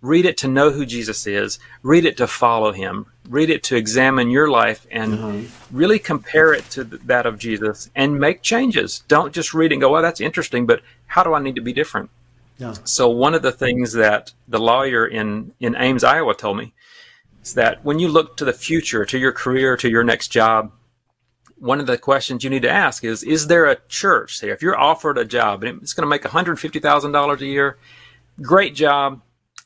Read 0.00 0.26
it 0.26 0.36
to 0.38 0.48
know 0.48 0.70
who 0.70 0.86
Jesus 0.86 1.26
is. 1.26 1.58
Read 1.82 2.04
it 2.04 2.16
to 2.18 2.28
follow 2.28 2.72
him. 2.72 3.06
Read 3.28 3.50
it 3.50 3.64
to 3.64 3.76
examine 3.76 4.30
your 4.30 4.48
life 4.48 4.86
and 4.92 5.14
mm-hmm. 5.14 5.76
really 5.76 5.98
compare 5.98 6.52
it 6.52 6.68
to 6.70 6.84
that 6.84 7.26
of 7.26 7.38
Jesus 7.38 7.90
and 7.96 8.20
make 8.20 8.42
changes. 8.42 9.02
Don't 9.08 9.34
just 9.34 9.54
read 9.54 9.72
and 9.72 9.80
go, 9.80 9.90
well, 9.90 10.02
that's 10.02 10.20
interesting, 10.20 10.66
but 10.66 10.82
how 11.06 11.24
do 11.24 11.34
I 11.34 11.40
need 11.40 11.56
to 11.56 11.60
be 11.60 11.72
different? 11.72 12.10
Yeah. 12.58 12.74
So 12.84 13.08
one 13.08 13.34
of 13.34 13.42
the 13.42 13.52
things 13.52 13.92
that 13.92 14.32
the 14.48 14.58
lawyer 14.58 15.06
in, 15.06 15.52
in 15.60 15.76
Ames, 15.76 16.04
Iowa 16.04 16.34
told 16.34 16.58
me 16.58 16.74
is 17.42 17.54
that 17.54 17.84
when 17.84 17.98
you 17.98 18.08
look 18.08 18.36
to 18.36 18.44
the 18.44 18.52
future, 18.52 19.04
to 19.04 19.18
your 19.18 19.32
career, 19.32 19.76
to 19.76 19.88
your 19.88 20.04
next 20.04 20.28
job, 20.28 20.72
one 21.60 21.80
of 21.80 21.86
the 21.86 21.98
questions 21.98 22.44
you 22.44 22.50
need 22.50 22.62
to 22.62 22.70
ask 22.70 23.04
is 23.04 23.22
is 23.22 23.46
there 23.46 23.66
a 23.66 23.76
church 23.88 24.40
there 24.40 24.52
if 24.52 24.62
you're 24.62 24.78
offered 24.78 25.18
a 25.18 25.24
job 25.24 25.64
and 25.64 25.82
it's 25.82 25.92
going 25.92 26.02
to 26.02 26.08
make 26.08 26.22
$150000 26.22 27.40
a 27.40 27.46
year 27.46 27.78
great 28.40 28.74
job 28.74 29.20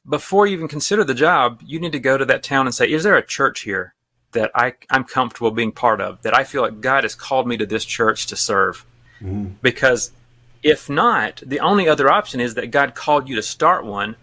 before 0.09 0.47
you 0.47 0.55
even 0.55 0.69
consider 0.69 1.05
the 1.05 1.15
job 1.15 1.61
you 1.65 1.79
need 1.79 1.93
to 1.93 2.01
go 2.01 2.17
to 2.17 2.25
that 2.25 2.43
town 2.43 2.67
and 2.67 2.75
say 2.75 2.91
is 2.91 3.03
there 3.03 3.17
a 3.17 3.25
church 3.25 3.61
here 3.61 3.95
that 4.33 4.51
I, 4.55 4.75
i'm 4.91 5.05
comfortable 5.05 5.51
being 5.51 5.73
part 5.73 6.01
of 6.01 6.23
that 6.23 6.35
i 6.37 6.45
feel 6.45 6.63
like 6.63 6.81
god 6.81 7.05
has 7.05 7.15
called 7.15 7.47
me 7.47 7.57
to 7.59 7.67
this 7.67 7.85
church 7.85 8.27
to 8.29 8.37
serve 8.37 8.85
mm-hmm. 9.21 9.51
because 9.61 10.13
if 10.63 10.89
not 10.89 11.43
the 11.45 11.61
only 11.61 11.89
other 11.89 12.11
option 12.11 12.41
is 12.41 12.55
that 12.55 12.71
god 12.71 12.95
called 12.95 13.29
you 13.29 13.37
to 13.37 13.43
start 13.43 13.85
one 13.85 14.17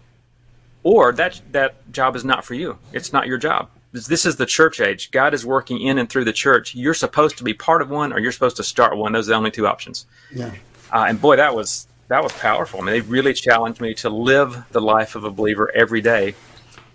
or 0.82 1.12
that 1.12 1.40
that 1.52 1.90
job 1.92 2.16
is 2.16 2.24
not 2.24 2.44
for 2.44 2.54
you 2.54 2.78
it's 2.92 3.12
not 3.12 3.26
your 3.26 3.38
job 3.38 3.68
this 3.92 4.24
is 4.24 4.36
the 4.36 4.46
church 4.46 4.80
age. 4.80 5.10
God 5.10 5.34
is 5.34 5.44
working 5.44 5.80
in 5.80 5.98
and 5.98 6.08
through 6.08 6.24
the 6.24 6.32
church. 6.32 6.74
You're 6.74 6.94
supposed 6.94 7.38
to 7.38 7.44
be 7.44 7.54
part 7.54 7.82
of 7.82 7.90
one, 7.90 8.12
or 8.12 8.20
you're 8.20 8.32
supposed 8.32 8.56
to 8.58 8.62
start 8.62 8.96
one. 8.96 9.12
Those 9.12 9.28
are 9.28 9.32
the 9.32 9.36
only 9.36 9.50
two 9.50 9.66
options. 9.66 10.06
Yeah. 10.32 10.54
Uh, 10.92 11.06
and 11.08 11.20
boy, 11.20 11.36
that 11.36 11.54
was 11.54 11.88
that 12.08 12.22
was 12.22 12.32
powerful. 12.32 12.80
I 12.80 12.84
mean, 12.84 12.92
they 12.92 13.00
really 13.00 13.32
challenged 13.32 13.80
me 13.80 13.94
to 13.94 14.10
live 14.10 14.64
the 14.70 14.80
life 14.80 15.14
of 15.14 15.24
a 15.24 15.30
believer 15.30 15.70
every 15.74 16.00
day. 16.00 16.34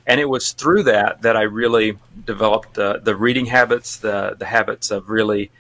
And 0.08 0.20
it 0.22 0.26
was 0.26 0.52
through 0.54 0.84
that 0.84 1.22
that 1.24 1.36
I 1.36 1.44
really 1.44 1.98
developed 2.26 2.76
the 2.76 3.00
the 3.04 3.16
reading 3.16 3.48
habits, 3.48 3.98
the 3.98 4.36
the 4.38 4.46
habits 4.46 4.92
of 4.92 5.10
really 5.10 5.52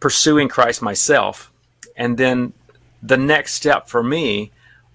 pursuing 0.00 0.48
Christ 0.48 0.82
myself. 0.82 1.52
And 1.96 2.18
then 2.18 2.52
the 3.02 3.16
next 3.16 3.54
step 3.54 3.88
for 3.88 4.02
me 4.02 4.50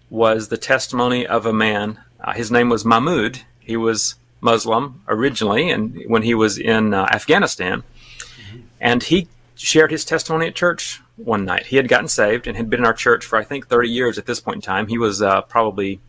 was 0.10 0.48
the 0.48 0.58
testimony 0.58 1.26
of 1.26 1.46
a 1.46 1.54
man. 1.54 2.00
Uh, 2.20 2.34
his 2.34 2.52
name 2.52 2.70
was 2.70 2.86
Mahmoud. 2.86 3.42
He 3.60 3.78
was 3.78 4.16
Muslim 4.42 5.02
originally, 5.08 5.70
and 5.70 6.04
when 6.08 6.24
he 6.24 6.36
was 6.36 6.58
in 6.58 6.94
uh, 6.94 7.08
Afghanistan, 7.12 7.84
mm-hmm. 8.18 8.60
and 8.80 9.04
he 9.04 9.28
shared 9.56 9.92
his 9.92 10.06
testimony 10.06 10.48
at 10.48 10.56
church 10.56 11.02
one 11.16 11.46
night. 11.46 11.68
He 11.68 11.78
had 11.78 11.88
gotten 11.88 12.08
saved 12.08 12.46
and 12.46 12.58
had 12.58 12.70
been 12.70 12.82
in 12.82 12.86
our 12.86 12.94
church 12.94 13.26
for 13.26 13.38
I 13.38 13.44
think 13.44 13.68
30 13.68 13.90
years 13.90 14.18
at 14.18 14.26
this 14.26 14.40
point 14.40 14.58
in 14.58 14.62
time. 14.62 14.88
He 14.88 14.98
was 14.98 15.22
uh, 15.22 15.42
probably 15.42 16.00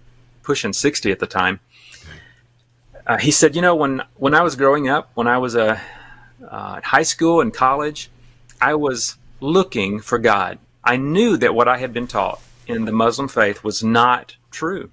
pushing 0.42 0.72
60 0.72 1.10
at 1.10 1.18
the 1.18 1.26
time. 1.26 1.60
Uh, 3.06 3.18
he 3.18 3.30
said, 3.30 3.54
"You 3.54 3.62
know, 3.62 3.76
when 3.76 4.02
when 4.16 4.34
I 4.34 4.42
was 4.42 4.56
growing 4.56 4.88
up, 4.88 5.10
when 5.14 5.28
I 5.28 5.38
was 5.38 5.54
a 5.54 5.80
uh, 6.46 6.80
high 6.82 7.04
school 7.04 7.40
and 7.40 7.54
college, 7.54 8.10
I 8.60 8.74
was 8.74 9.16
looking 9.40 10.00
for 10.00 10.18
God. 10.18 10.58
I 10.86 10.96
knew 10.96 11.36
that 11.36 11.54
what 11.54 11.68
I 11.68 11.78
had 11.78 11.92
been 11.92 12.06
taught 12.06 12.40
in 12.66 12.84
the 12.84 12.92
Muslim 12.92 13.28
faith 13.28 13.64
was 13.64 13.82
not 13.82 14.36
true. 14.50 14.90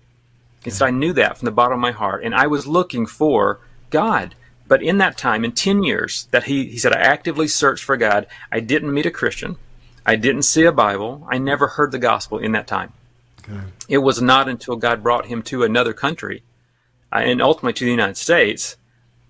Said, 0.66 0.88
I 0.88 0.92
knew 0.92 1.14
that 1.14 1.38
from 1.38 1.46
the 1.46 1.52
bottom 1.52 1.74
of 1.74 1.80
my 1.80 1.92
heart, 1.92 2.24
and 2.24 2.34
I 2.34 2.48
was 2.48 2.66
looking 2.66 3.06
for 3.06 3.60
God. 3.90 4.34
But 4.68 4.82
in 4.82 4.98
that 5.00 5.18
time, 5.18 5.44
in 5.44 5.52
10 5.52 5.84
years, 5.84 6.28
that 6.32 6.46
he, 6.46 6.66
he 6.68 6.78
said, 6.78 6.94
I 6.94 7.02
actively 7.02 7.48
searched 7.48 7.84
for 7.84 7.98
God. 7.98 8.28
I 8.52 8.60
didn't 8.60 8.94
meet 8.94 9.06
a 9.06 9.12
Christian. 9.12 9.58
I 10.06 10.16
didn't 10.16 10.44
see 10.44 10.64
a 10.64 10.72
Bible. 10.72 11.28
I 11.30 11.38
never 11.38 11.68
heard 11.68 11.92
the 11.92 12.00
gospel 12.00 12.40
in 12.40 12.54
that 12.54 12.66
time. 12.66 12.94
Okay. 13.48 13.60
It 13.90 13.98
was 14.00 14.22
not 14.22 14.48
until 14.48 14.78
God 14.78 15.04
brought 15.04 15.26
him 15.26 15.44
to 15.44 15.64
another 15.64 15.94
country 15.94 16.44
uh, 17.12 17.18
and 17.18 17.42
ultimately 17.42 17.74
to 17.74 17.86
the 17.86 17.92
United 17.92 18.18
States 18.18 18.78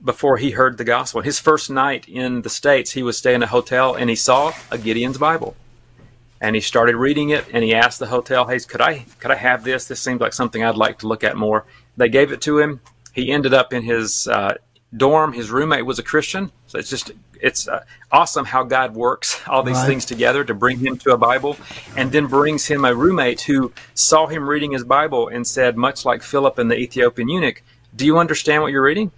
before 0.04 0.38
he 0.38 0.52
heard 0.52 0.78
the 0.78 0.84
gospel. 0.84 1.22
His 1.22 1.40
first 1.40 1.70
night 1.70 2.08
in 2.08 2.44
the 2.44 2.50
States, 2.50 2.92
he 2.92 3.04
was 3.04 3.18
staying 3.18 3.38
in 3.38 3.44
a 3.44 3.48
hotel 3.48 3.96
and 3.96 4.10
he 4.10 4.16
saw 4.16 4.54
a 4.70 4.78
Gideon's 4.78 5.18
Bible. 5.18 5.56
And 6.44 6.56
he 6.56 6.62
started 6.62 6.98
reading 6.98 7.30
it 7.30 7.46
and 7.54 7.64
he 7.64 7.74
asked 7.74 8.00
the 8.00 8.08
hotel, 8.08 8.46
Hey, 8.46 8.60
could 8.60 8.82
I 8.82 9.06
could 9.20 9.32
I 9.32 9.36
have 9.36 9.64
this? 9.64 9.86
This 9.86 10.02
seems 10.02 10.20
like 10.20 10.34
something 10.34 10.62
I'd 10.62 10.76
like 10.76 11.00
to 11.00 11.08
look 11.08 11.24
at 11.24 11.38
more. 11.38 11.66
They 11.96 12.10
gave 12.10 12.34
it 12.34 12.42
to 12.42 12.60
him. 12.60 12.82
He 13.14 13.32
ended 13.32 13.54
up 13.54 13.72
in 13.72 13.84
his 13.84 14.28
uh, 14.28 14.56
dorm. 14.96 15.32
His 15.32 15.52
roommate 15.52 15.86
was 15.86 16.00
a 16.00 16.04
Christian. 16.04 16.52
So 16.68 16.78
it's 16.78 16.90
just 16.90 17.12
it's 17.40 17.70
uh, 17.70 17.86
awesome 18.12 18.44
how 18.44 18.64
God 18.64 18.94
works 18.94 19.42
all 19.48 19.64
these 19.64 19.78
right. 19.78 19.88
things 19.88 20.04
together 20.04 20.44
to 20.44 20.54
bring 20.54 20.80
him 20.80 20.98
to 21.00 21.14
a 21.14 21.18
Bible, 21.18 21.56
and 21.96 22.12
then 22.12 22.28
brings 22.28 22.66
him 22.66 22.84
a 22.84 22.94
roommate 22.94 23.42
who 23.42 23.72
saw 23.94 24.28
him 24.28 24.48
reading 24.48 24.72
his 24.72 24.84
Bible 24.84 25.30
and 25.30 25.48
said, 25.48 25.78
much 25.78 26.04
like 26.04 26.24
Philip 26.24 26.58
and 26.58 26.70
the 26.70 26.78
Ethiopian 26.78 27.30
eunuch, 27.30 27.64
"Do 27.96 28.06
you 28.06 28.18
understand 28.18 28.64
what 28.64 28.74
you're 28.74 28.84
reading?" 28.84 29.12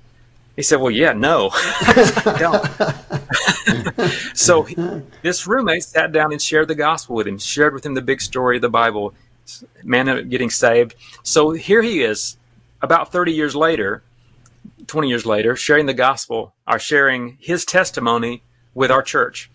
He 0.55 0.62
said, 0.62 0.79
"Well, 0.79 0.91
yeah, 0.91 1.13
no, 1.13 1.50
I 1.53 2.35
don't." 2.39 4.12
so 4.33 4.63
he, 4.63 4.75
this 5.21 5.47
roommate 5.47 5.83
sat 5.83 6.12
down 6.12 6.31
and 6.31 6.41
shared 6.41 6.67
the 6.67 6.75
gospel 6.75 7.15
with 7.15 7.27
him, 7.27 7.38
shared 7.38 7.74
with 7.74 7.85
him 7.85 7.93
the 7.93 8.01
big 8.01 8.21
story 8.21 8.57
of 8.57 8.62
the 8.62 8.69
Bible, 8.69 9.13
man 9.83 10.29
getting 10.29 10.50
saved. 10.50 10.95
So 11.24 11.51
here 11.51 11.81
he 11.81 12.03
is, 12.03 12.38
about 12.81 13.12
30 13.12 13.33
years 13.33 13.55
later, 13.55 14.03
20 14.88 15.09
years 15.09 15.25
later, 15.25 15.55
sharing 15.55 15.85
the 15.85 15.93
gospel, 15.93 16.53
or 16.67 16.79
sharing 16.79 17.38
his 17.39 17.65
testimony 17.65 18.43
with 18.74 18.91
our 18.91 19.01
church. 19.01 19.50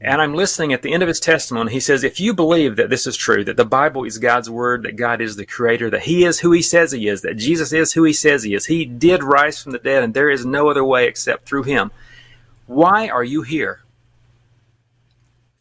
And 0.00 0.20
I'm 0.20 0.34
listening 0.34 0.72
at 0.72 0.82
the 0.82 0.92
end 0.92 1.02
of 1.02 1.08
his 1.08 1.20
testimony. 1.20 1.72
He 1.72 1.80
says, 1.80 2.04
If 2.04 2.20
you 2.20 2.34
believe 2.34 2.76
that 2.76 2.90
this 2.90 3.06
is 3.06 3.16
true, 3.16 3.44
that 3.44 3.56
the 3.56 3.64
Bible 3.64 4.04
is 4.04 4.18
God's 4.18 4.50
word, 4.50 4.82
that 4.82 4.96
God 4.96 5.20
is 5.20 5.36
the 5.36 5.46
creator, 5.46 5.88
that 5.90 6.02
he 6.02 6.24
is 6.24 6.40
who 6.40 6.52
he 6.52 6.62
says 6.62 6.92
he 6.92 7.08
is, 7.08 7.22
that 7.22 7.36
Jesus 7.36 7.72
is 7.72 7.92
who 7.92 8.04
he 8.04 8.12
says 8.12 8.42
he 8.42 8.54
is, 8.54 8.66
he 8.66 8.84
did 8.84 9.22
rise 9.22 9.62
from 9.62 9.72
the 9.72 9.78
dead, 9.78 10.02
and 10.02 10.12
there 10.12 10.30
is 10.30 10.44
no 10.44 10.68
other 10.68 10.84
way 10.84 11.06
except 11.06 11.46
through 11.48 11.62
him, 11.62 11.90
why 12.66 13.08
are 13.08 13.24
you 13.24 13.42
here? 13.42 13.80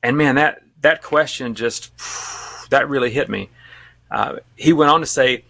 And 0.02 0.18
man, 0.18 0.36
that, 0.36 0.62
that 0.82 1.02
question 1.02 1.56
just, 1.56 1.92
that 2.70 2.90
really 2.90 3.12
hit 3.12 3.30
me. 3.30 3.50
Uh, 4.12 4.38
he 4.56 4.74
went 4.74 4.92
on 4.92 5.00
to 5.00 5.06
say, 5.06 5.44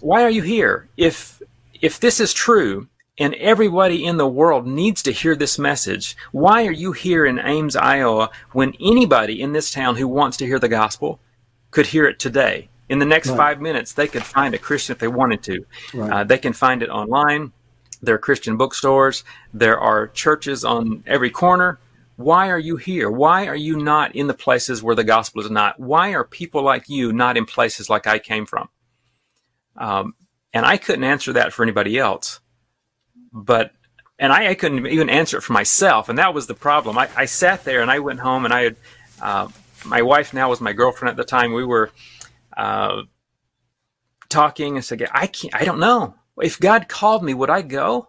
Why 0.00 0.22
are 0.22 0.30
you 0.30 0.42
here? 0.42 0.88
If, 0.96 1.42
if 1.80 2.00
this 2.00 2.20
is 2.20 2.32
true, 2.32 2.88
and 3.20 3.34
everybody 3.34 4.02
in 4.04 4.16
the 4.16 4.26
world 4.26 4.66
needs 4.66 5.02
to 5.02 5.12
hear 5.12 5.36
this 5.36 5.58
message. 5.58 6.16
Why 6.32 6.66
are 6.66 6.72
you 6.72 6.92
here 6.92 7.26
in 7.26 7.38
Ames, 7.38 7.76
Iowa, 7.76 8.30
when 8.52 8.74
anybody 8.80 9.42
in 9.42 9.52
this 9.52 9.70
town 9.70 9.96
who 9.96 10.08
wants 10.08 10.38
to 10.38 10.46
hear 10.46 10.58
the 10.58 10.70
gospel 10.70 11.20
could 11.70 11.86
hear 11.86 12.06
it 12.06 12.18
today? 12.18 12.70
In 12.88 12.98
the 12.98 13.04
next 13.04 13.28
right. 13.28 13.36
five 13.36 13.60
minutes, 13.60 13.92
they 13.92 14.08
could 14.08 14.24
find 14.24 14.54
a 14.54 14.58
Christian 14.58 14.94
if 14.94 14.98
they 14.98 15.06
wanted 15.06 15.42
to. 15.44 15.64
Right. 15.92 16.12
Uh, 16.12 16.24
they 16.24 16.38
can 16.38 16.54
find 16.54 16.82
it 16.82 16.88
online. 16.88 17.52
There 18.02 18.14
are 18.14 18.18
Christian 18.18 18.56
bookstores. 18.56 19.22
There 19.52 19.78
are 19.78 20.08
churches 20.08 20.64
on 20.64 21.04
every 21.06 21.30
corner. 21.30 21.78
Why 22.16 22.48
are 22.48 22.58
you 22.58 22.78
here? 22.78 23.10
Why 23.10 23.46
are 23.46 23.56
you 23.56 23.76
not 23.76 24.16
in 24.16 24.28
the 24.28 24.34
places 24.34 24.82
where 24.82 24.96
the 24.96 25.04
gospel 25.04 25.42
is 25.42 25.50
not? 25.50 25.78
Why 25.78 26.14
are 26.14 26.24
people 26.24 26.62
like 26.62 26.88
you 26.88 27.12
not 27.12 27.36
in 27.36 27.44
places 27.44 27.90
like 27.90 28.06
I 28.06 28.18
came 28.18 28.46
from? 28.46 28.70
Um, 29.76 30.14
and 30.54 30.64
I 30.64 30.78
couldn't 30.78 31.04
answer 31.04 31.34
that 31.34 31.52
for 31.52 31.62
anybody 31.62 31.98
else 31.98 32.40
but 33.32 33.72
and 34.18 34.32
I, 34.32 34.48
I, 34.48 34.54
couldn't 34.54 34.86
even 34.86 35.08
answer 35.08 35.38
it 35.38 35.42
for 35.42 35.54
myself, 35.54 36.08
and 36.08 36.18
that 36.18 36.34
was 36.34 36.46
the 36.46 36.54
problem. 36.54 36.98
I, 36.98 37.08
I 37.16 37.24
sat 37.24 37.64
there 37.64 37.80
and 37.80 37.90
I 37.90 38.00
went 38.00 38.20
home, 38.20 38.44
and 38.44 38.52
I 38.52 38.62
had 38.64 38.76
uh, 39.22 39.48
my 39.84 40.02
wife 40.02 40.34
now 40.34 40.50
was 40.50 40.60
my 40.60 40.72
girlfriend 40.72 41.10
at 41.10 41.16
the 41.16 41.24
time. 41.24 41.52
We 41.52 41.64
were 41.64 41.90
uh, 42.56 43.02
talking 44.28 44.76
and 44.76 44.84
said, 44.84 45.06
"I 45.12 45.26
can't. 45.26 45.54
I 45.54 45.64
don't 45.64 45.80
know 45.80 46.14
if 46.40 46.60
God 46.60 46.88
called 46.88 47.24
me, 47.24 47.34
would 47.34 47.50
I 47.50 47.62
go?" 47.62 48.08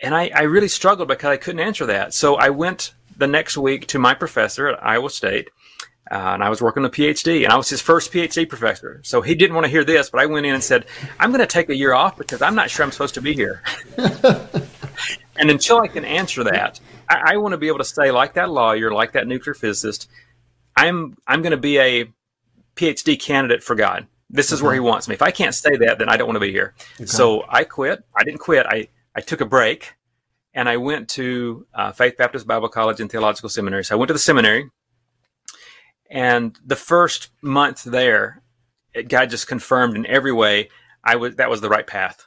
And 0.00 0.14
I, 0.14 0.30
I 0.34 0.42
really 0.42 0.68
struggled 0.68 1.08
because 1.08 1.30
I 1.30 1.36
couldn't 1.36 1.60
answer 1.60 1.86
that. 1.86 2.12
So 2.12 2.34
I 2.34 2.50
went 2.50 2.92
the 3.16 3.26
next 3.26 3.56
week 3.56 3.86
to 3.88 3.98
my 3.98 4.12
professor 4.12 4.68
at 4.68 4.84
Iowa 4.84 5.08
State, 5.08 5.50
uh, 6.10 6.32
and 6.34 6.44
I 6.44 6.50
was 6.50 6.60
working 6.60 6.82
on 6.82 6.86
a 6.86 6.90
PhD, 6.90 7.44
and 7.44 7.52
I 7.52 7.56
was 7.56 7.68
his 7.68 7.80
first 7.80 8.12
PhD 8.12 8.46
professor. 8.46 9.00
So 9.04 9.22
he 9.22 9.34
didn't 9.34 9.54
want 9.54 9.64
to 9.64 9.70
hear 9.70 9.84
this, 9.84 10.10
but 10.10 10.20
I 10.20 10.26
went 10.26 10.44
in 10.44 10.54
and 10.54 10.62
said, 10.62 10.86
"I'm 11.18 11.30
going 11.30 11.40
to 11.40 11.46
take 11.46 11.70
a 11.70 11.76
year 11.76 11.94
off 11.94 12.18
because 12.18 12.42
I'm 12.42 12.54
not 12.54 12.70
sure 12.70 12.84
I'm 12.84 12.92
supposed 12.92 13.14
to 13.14 13.22
be 13.22 13.32
here." 13.32 13.62
and 13.96 15.50
until 15.50 15.78
I 15.80 15.88
can 15.88 16.04
answer 16.04 16.44
that, 16.44 16.78
I, 17.08 17.32
I, 17.32 17.36
want 17.38 17.52
to 17.52 17.58
be 17.58 17.68
able 17.68 17.78
to 17.78 17.84
say, 17.84 18.10
like 18.10 18.34
that 18.34 18.50
lawyer, 18.50 18.92
like 18.92 19.12
that 19.12 19.26
nuclear 19.26 19.54
physicist, 19.54 20.10
I'm 20.76 21.16
I'm 21.26 21.40
going 21.40 21.52
to 21.52 21.56
be 21.56 21.78
a 21.78 22.12
PhD 22.76 23.18
candidate 23.18 23.62
for 23.62 23.74
God. 23.74 24.06
This 24.28 24.52
is 24.52 24.62
where 24.62 24.74
He 24.74 24.80
wants 24.80 25.08
me. 25.08 25.14
If 25.14 25.22
I 25.22 25.30
can't 25.30 25.54
say 25.54 25.74
that, 25.76 25.98
then 25.98 26.10
I 26.10 26.18
don't 26.18 26.26
want 26.26 26.36
to 26.36 26.40
be 26.40 26.52
here. 26.52 26.74
Okay. 26.96 27.06
So 27.06 27.44
I 27.48 27.64
quit. 27.64 28.04
I 28.14 28.24
didn't 28.24 28.40
quit. 28.40 28.66
I 28.66 28.88
I 29.16 29.22
took 29.22 29.40
a 29.40 29.46
break, 29.46 29.94
and 30.52 30.68
I 30.68 30.76
went 30.76 31.08
to 31.10 31.66
uh, 31.72 31.92
Faith 31.92 32.18
Baptist 32.18 32.46
Bible 32.46 32.68
College 32.68 33.00
and 33.00 33.10
Theological 33.10 33.48
Seminary. 33.48 33.84
So 33.84 33.94
I 33.94 33.98
went 33.98 34.08
to 34.08 34.12
the 34.12 34.18
seminary 34.18 34.70
and 36.10 36.58
the 36.64 36.76
first 36.76 37.30
month 37.42 37.84
there, 37.84 38.42
it, 38.92 39.08
God 39.08 39.30
just 39.30 39.46
confirmed 39.46 39.96
in 39.96 40.06
every 40.06 40.32
way 40.32 40.68
I 41.02 41.16
was 41.16 41.36
that 41.36 41.50
was 41.50 41.60
the 41.60 41.68
right 41.68 41.86
path. 41.86 42.26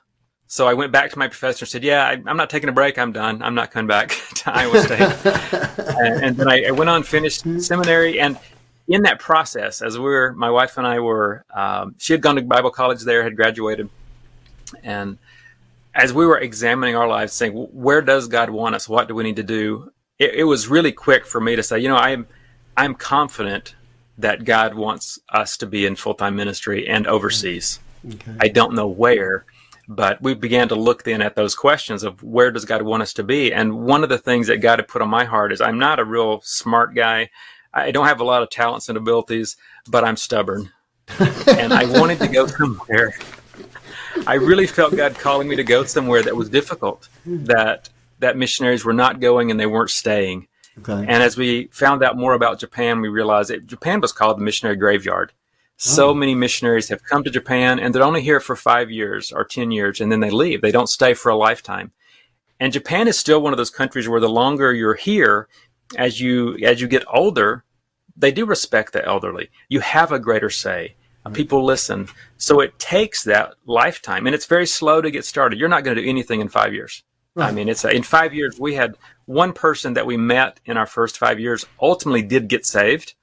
So 0.50 0.65
I 0.65 0.74
went 0.74 0.93
back 0.93 1.12
to 1.12 1.19
my 1.19 1.27
professor 1.27 1.63
and 1.63 1.69
said, 1.69 1.84
"Yeah, 1.84 2.05
I, 2.07 2.13
am 2.13 2.38
not 2.38 2.50
taking 2.50 2.69
a 2.69 2.72
break. 2.72 2.98
I'm 2.98 3.12
done. 3.12 3.41
I'm 3.41 3.55
not 3.55 3.72
coming 3.72 3.88
back 3.88 4.10
to 4.36 4.53
Iowa 4.53 4.81
State." 4.81 5.01
and, 6.00 6.24
and, 6.24 6.38
then 6.38 6.48
I, 6.48 6.65
I, 6.67 6.72
went 6.72 6.89
on, 6.89 7.03
finished 7.03 7.43
seminary, 7.60 8.19
and 8.19 8.38
in 8.88 9.01
that 9.03 9.19
process, 9.19 9.81
as 9.81 9.98
we 9.98 10.05
were, 10.05 10.34
my 10.34 10.50
wife 10.50 10.77
and 10.77 10.88
I 10.88 11.00
were, 11.00 11.43
um, 11.53 11.96
she 11.98 12.13
had 12.13 12.22
gone 12.22 12.38
to 12.38 12.41
Bible 12.41 12.72
college 12.72 13.01
there, 13.01 13.24
had 13.24 13.36
graduated, 13.36 13.89
and 14.84 15.17
as 15.93 16.13
we 16.13 16.25
were 16.25 16.38
examining 16.38 16.96
our 16.96 17.07
lives, 17.07 17.34
saying, 17.34 17.51
"Where 17.53 18.01
does 18.01 18.29
God 18.29 18.50
want 18.50 18.75
us? 18.75 18.88
What 18.88 19.10
do 19.10 19.15
we 19.15 19.24
need 19.24 19.38
to 19.38 19.43
do?" 19.43 19.91
It, 20.17 20.36
it 20.36 20.43
was 20.46 20.69
really 20.69 20.93
quick 20.93 21.25
for 21.25 21.41
me 21.41 21.57
to 21.57 21.63
say, 21.63 21.79
"You 21.79 21.89
know, 21.89 21.98
I 21.98 22.12
am." 22.12 22.27
I'm 22.77 22.93
confident 22.93 23.75
that 24.19 24.46
God 24.46 24.75
wants 24.75 25.19
us 25.29 25.57
to 25.57 25.65
be 25.65 25.86
in 25.86 25.96
full 25.96 26.13
time 26.13 26.36
ministry 26.36 26.88
and 26.88 27.07
overseas. 27.07 27.79
Okay. 28.05 28.36
I 28.39 28.48
don't 28.48 28.74
know 28.74 28.88
where, 28.88 29.46
but 29.88 30.22
we 30.22 30.34
began 30.34 30.69
to 30.69 30.75
look 30.75 31.03
then 31.03 31.22
at 31.22 31.36
those 31.36 31.55
questions 31.55 32.03
of 32.03 32.22
where 32.24 32.51
does 32.51 32.65
God 32.65 32.84
want 32.84 33.03
us 33.03 33.13
to 33.13 33.24
be? 33.24 33.51
And 33.51 33.86
one 33.86 34.03
of 34.03 34.10
the 34.10 34.17
things 34.17 34.48
that 34.48 34.57
God 34.57 34.79
had 34.79 34.88
put 34.88 35.01
on 35.01 35.10
my 35.10 35.25
heart 35.25 35.51
is 35.51 35.60
I'm 35.60 35.79
not 35.79 36.00
a 36.00 36.05
real 36.05 36.41
smart 36.41 36.93
guy. 36.93 37.29
I 37.74 37.91
don't 37.91 38.07
have 38.07 38.22
a 38.22 38.24
lot 38.24 38.43
of 38.43 38.50
talents 38.50 38.89
and 38.89 38.98
abilities, 38.98 39.57
but 39.88 40.03
I'm 40.03 40.17
stubborn. 40.17 40.72
and 41.48 41.74
I 41.74 41.86
wanted 42.00 42.19
to 42.19 42.27
go 42.27 42.48
somewhere. 42.48 43.13
I 44.25 44.36
really 44.36 44.67
felt 44.67 44.96
God 44.96 45.15
calling 45.15 45.48
me 45.48 45.55
to 45.55 45.63
go 45.63 45.84
somewhere 45.84 46.24
that 46.24 46.36
was 46.36 46.50
difficult, 46.50 47.07
that 47.25 47.89
that 48.19 48.36
missionaries 48.36 48.84
were 48.84 48.93
not 48.93 49.19
going 49.19 49.51
and 49.51 49.60
they 49.60 49.67
weren't 49.67 49.91
staying. 49.91 50.48
Okay. 50.79 51.05
And 51.07 51.24
as 51.24 51.38
we 51.38 51.67
found 51.72 52.03
out 52.03 52.17
more 52.17 52.34
about 52.34 52.60
Japan, 52.60 53.01
we 53.01 53.10
realized 53.10 53.50
that 53.50 53.65
Japan 53.65 54.00
was 54.01 54.12
called 54.12 54.38
the 54.38 54.43
missionary 54.43 54.75
graveyard. 54.75 55.34
So 55.77 56.10
oh. 56.10 56.13
many 56.13 56.34
missionaries 56.34 56.89
have 56.89 57.03
come 57.03 57.24
to 57.24 57.29
Japan 57.29 57.79
and 57.79 57.93
they're 57.93 58.03
only 58.03 58.24
here 58.24 58.39
for 58.39 58.55
five 58.55 58.89
years 58.89 59.31
or 59.31 59.46
10 59.46 59.69
years 59.72 60.01
and 60.01 60.12
then 60.12 60.19
they 60.19 60.31
leave. 60.31 60.62
They 60.62 60.72
don't 60.72 60.89
stay 60.89 61.13
for 61.13 61.29
a 61.29 61.36
lifetime. 61.36 61.91
And 62.60 62.74
Japan 62.74 63.07
is 63.07 63.19
still 63.19 63.41
one 63.41 63.53
of 63.53 63.57
those 63.57 63.69
countries 63.69 64.10
where 64.10 64.19
the 64.19 64.29
longer 64.29 64.74
you're 64.74 64.96
here, 64.96 65.48
as 65.96 66.19
you, 66.19 66.57
as 66.63 66.81
you 66.81 66.88
get 66.88 67.05
older, 67.13 67.63
they 68.15 68.31
do 68.31 68.46
respect 68.46 68.93
the 68.93 69.05
elderly. 69.05 69.50
You 69.69 69.79
have 69.81 70.12
a 70.12 70.17
greater 70.17 70.50
say. 70.50 70.96
Mm-hmm. 71.24 71.34
People 71.34 71.63
listen. 71.63 72.07
So 72.38 72.60
it 72.60 72.79
takes 72.79 73.24
that 73.25 73.53
lifetime 73.67 74.25
and 74.25 74.34
it's 74.34 74.48
very 74.48 74.65
slow 74.65 75.01
to 75.01 75.12
get 75.12 75.25
started. 75.25 75.60
You're 75.60 75.69
not 75.69 75.84
going 75.84 75.96
to 75.96 76.01
do 76.01 76.10
anything 76.10 76.41
in 76.41 76.50
five 76.50 76.74
years. 76.74 77.03
Right. 77.38 77.50
I 77.50 77.51
mean, 77.51 77.70
it's 77.70 77.86
a, 77.86 77.91
in 77.91 78.01
five 78.01 78.34
years 78.34 78.60
we 78.60 78.74
had 78.74 78.96
one 79.27 79.53
person 79.53 79.94
that 79.94 80.08
we 80.08 80.17
met 80.17 80.60
in 80.65 80.75
our 80.75 80.88
first 80.88 81.20
five 81.20 81.39
years 81.39 81.67
ultimately 81.79 82.24
did 82.24 82.48
get 82.48 82.65
saved, 82.65 83.13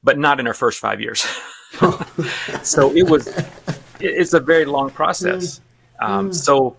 but 0.00 0.16
not 0.16 0.38
in 0.38 0.46
our 0.46 0.54
first 0.54 0.78
five 0.78 1.00
years. 1.00 1.26
so 2.62 2.94
it 2.94 3.02
was, 3.10 3.28
it's 3.98 4.32
a 4.32 4.38
very 4.38 4.64
long 4.64 4.90
process. 4.90 5.60
Um, 6.00 6.32
so 6.32 6.76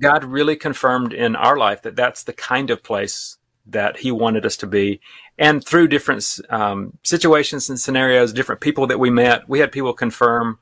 God 0.00 0.24
really 0.24 0.56
confirmed 0.56 1.12
in 1.12 1.36
our 1.36 1.58
life 1.58 1.82
that 1.82 1.94
that's 1.94 2.22
the 2.22 2.32
kind 2.32 2.70
of 2.70 2.82
place 2.82 3.36
that 3.66 3.98
He 3.98 4.10
wanted 4.10 4.46
us 4.46 4.56
to 4.58 4.66
be. 4.66 5.02
And 5.36 5.62
through 5.62 5.88
different 5.88 6.26
um, 6.48 6.96
situations 7.02 7.68
and 7.68 7.78
scenarios, 7.78 8.32
different 8.32 8.62
people 8.62 8.86
that 8.86 8.98
we 8.98 9.10
met, 9.10 9.46
we 9.46 9.58
had 9.58 9.72
people 9.72 9.92
confirm 9.92 10.58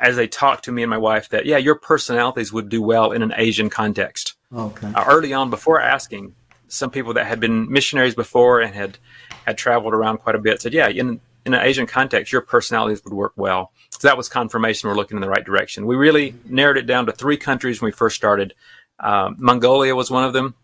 as 0.00 0.16
they 0.16 0.26
talked 0.26 0.64
to 0.64 0.72
me 0.72 0.82
and 0.82 0.90
my 0.90 0.98
wife 0.98 1.28
that, 1.28 1.46
yeah, 1.46 1.58
your 1.58 1.76
personalities 1.76 2.52
would 2.52 2.68
do 2.68 2.82
well 2.82 3.12
in 3.12 3.22
an 3.22 3.32
Asian 3.36 3.70
context. 3.70 4.34
Okay. 4.54 4.92
Uh, 4.94 5.04
early 5.06 5.32
on, 5.32 5.50
before 5.50 5.80
asking, 5.80 6.34
some 6.68 6.90
people 6.90 7.14
that 7.14 7.26
had 7.26 7.40
been 7.40 7.70
missionaries 7.70 8.14
before 8.14 8.60
and 8.60 8.74
had 8.74 8.98
had 9.46 9.58
traveled 9.58 9.94
around 9.94 10.18
quite 10.18 10.34
a 10.34 10.38
bit 10.38 10.62
said, 10.62 10.72
yeah, 10.72 10.88
in 10.88 11.20
in 11.44 11.54
an 11.54 11.60
Asian 11.62 11.86
context, 11.86 12.32
your 12.32 12.40
personalities 12.40 13.02
would 13.04 13.12
work 13.12 13.32
well. 13.36 13.72
So 13.90 14.08
that 14.08 14.16
was 14.16 14.28
confirmation 14.28 14.88
we're 14.88 14.96
looking 14.96 15.16
in 15.16 15.20
the 15.20 15.28
right 15.28 15.44
direction. 15.44 15.86
We 15.86 15.96
really 15.96 16.34
narrowed 16.44 16.78
it 16.78 16.86
down 16.86 17.06
to 17.06 17.12
three 17.12 17.36
countries 17.36 17.80
when 17.80 17.88
we 17.88 17.92
first 17.92 18.16
started. 18.16 18.54
Um, 19.00 19.36
Mongolia 19.38 19.94
was 19.94 20.10
one 20.10 20.24
of 20.24 20.32
them. 20.32 20.54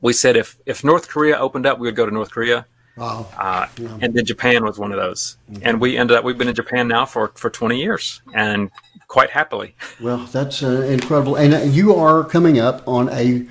We 0.00 0.12
said 0.12 0.36
if 0.36 0.58
if 0.66 0.84
North 0.84 1.08
Korea 1.08 1.36
opened 1.38 1.66
up, 1.66 1.78
we 1.78 1.88
would 1.88 1.96
go 1.96 2.06
to 2.06 2.12
North 2.12 2.30
Korea. 2.30 2.66
Wow. 2.96 3.26
Uh, 3.38 3.66
And 4.00 4.14
then 4.14 4.24
Japan 4.24 4.64
was 4.64 4.78
one 4.78 4.90
of 4.92 4.98
those. 4.98 5.36
And 5.62 5.80
we 5.80 5.96
ended 5.96 6.16
up, 6.16 6.24
we've 6.24 6.38
been 6.38 6.48
in 6.48 6.54
Japan 6.54 6.88
now 6.88 7.04
for, 7.04 7.28
for 7.34 7.50
20 7.50 7.78
years 7.78 8.22
and 8.34 8.70
quite 9.08 9.30
happily. 9.30 9.74
Well, 10.00 10.18
that's 10.32 10.62
uh, 10.62 10.82
incredible. 10.82 11.36
And 11.36 11.54
uh, 11.54 11.58
you 11.58 11.94
are 11.94 12.24
coming 12.24 12.58
up 12.58 12.86
on 12.88 13.08
a, 13.10 13.46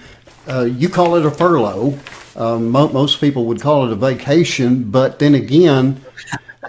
uh, 0.48 0.64
you 0.64 0.90
call 0.90 1.16
it 1.16 1.26
a 1.26 1.32
furlough. 1.32 1.98
Um, 2.36 2.70
mo- 2.70 2.90
most 2.90 3.22
people 3.22 3.46
would 3.46 3.62
call 3.62 3.86
it 3.86 3.92
a 3.92 3.96
vacation, 3.96 4.90
but 4.92 5.20
then 5.20 5.36
again, 5.36 6.02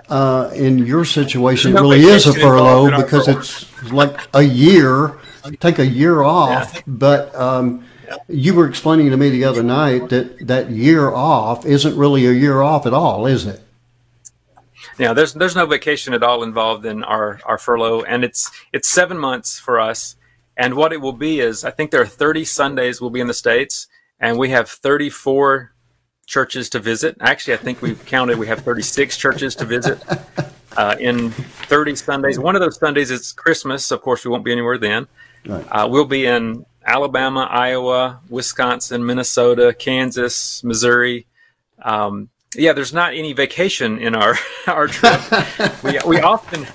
uh, 0.08 0.50
in 0.54 0.78
your 0.78 1.04
situation, 1.04 1.76
it 1.76 1.80
really 1.80 2.02
is 2.02 2.26
a 2.26 2.32
furlough 2.34 2.96
because 2.96 3.26
it's 3.26 3.90
like 3.90 4.20
a 4.34 4.42
year. 4.42 5.18
Take 5.60 5.78
a 5.78 5.86
year 5.86 6.22
off, 6.22 6.82
but 6.86 7.34
um, 7.34 7.84
you 8.28 8.54
were 8.54 8.68
explaining 8.68 9.10
to 9.10 9.16
me 9.16 9.30
the 9.30 9.44
other 9.44 9.62
night 9.62 10.08
that 10.10 10.46
that 10.46 10.70
year 10.70 11.10
off 11.10 11.64
isn't 11.66 11.96
really 11.96 12.26
a 12.26 12.32
year 12.32 12.62
off 12.62 12.86
at 12.86 12.92
all, 12.92 13.26
is 13.26 13.46
it? 13.46 13.60
Yeah, 14.98 15.12
there's 15.12 15.34
there's 15.34 15.56
no 15.56 15.66
vacation 15.66 16.14
at 16.14 16.22
all 16.22 16.42
involved 16.42 16.86
in 16.86 17.04
our, 17.04 17.40
our 17.44 17.58
furlough, 17.58 18.02
and 18.02 18.24
it's 18.24 18.50
it's 18.72 18.88
seven 18.88 19.18
months 19.18 19.58
for 19.58 19.78
us. 19.80 20.16
And 20.56 20.74
what 20.74 20.92
it 20.92 21.00
will 21.00 21.12
be 21.12 21.40
is, 21.40 21.64
I 21.64 21.70
think 21.70 21.90
there 21.90 22.00
are 22.00 22.06
30 22.06 22.44
Sundays 22.46 23.00
we'll 23.00 23.10
be 23.10 23.20
in 23.20 23.26
the 23.26 23.34
states, 23.34 23.88
and 24.20 24.38
we 24.38 24.48
have 24.50 24.70
34 24.70 25.74
churches 26.26 26.70
to 26.70 26.78
visit. 26.78 27.16
Actually, 27.20 27.54
I 27.54 27.58
think 27.58 27.82
we've 27.82 28.02
counted. 28.06 28.38
We 28.38 28.46
have 28.46 28.60
36 28.60 29.18
churches 29.18 29.54
to 29.56 29.66
visit 29.66 30.02
uh, 30.76 30.96
in 30.98 31.30
30 31.30 31.96
Sundays. 31.96 32.38
One 32.38 32.56
of 32.56 32.62
those 32.62 32.78
Sundays 32.78 33.10
is 33.10 33.32
Christmas. 33.32 33.90
Of 33.90 34.00
course, 34.00 34.24
we 34.24 34.30
won't 34.30 34.44
be 34.44 34.52
anywhere 34.52 34.78
then. 34.78 35.06
Right. 35.44 35.66
Uh, 35.70 35.88
we'll 35.88 36.06
be 36.06 36.24
in 36.24 36.64
Alabama, 36.86 37.48
Iowa, 37.50 38.20
Wisconsin, 38.28 39.04
Minnesota, 39.04 39.74
Kansas, 39.74 40.62
Missouri. 40.62 41.26
Um, 41.82 42.30
yeah, 42.54 42.72
there's 42.72 42.92
not 42.92 43.14
any 43.14 43.32
vacation 43.32 43.98
in 43.98 44.14
our 44.14 44.38
our 44.66 44.86
trip. 44.86 45.20
we 45.82 45.98
we 46.06 46.20
often 46.32 46.66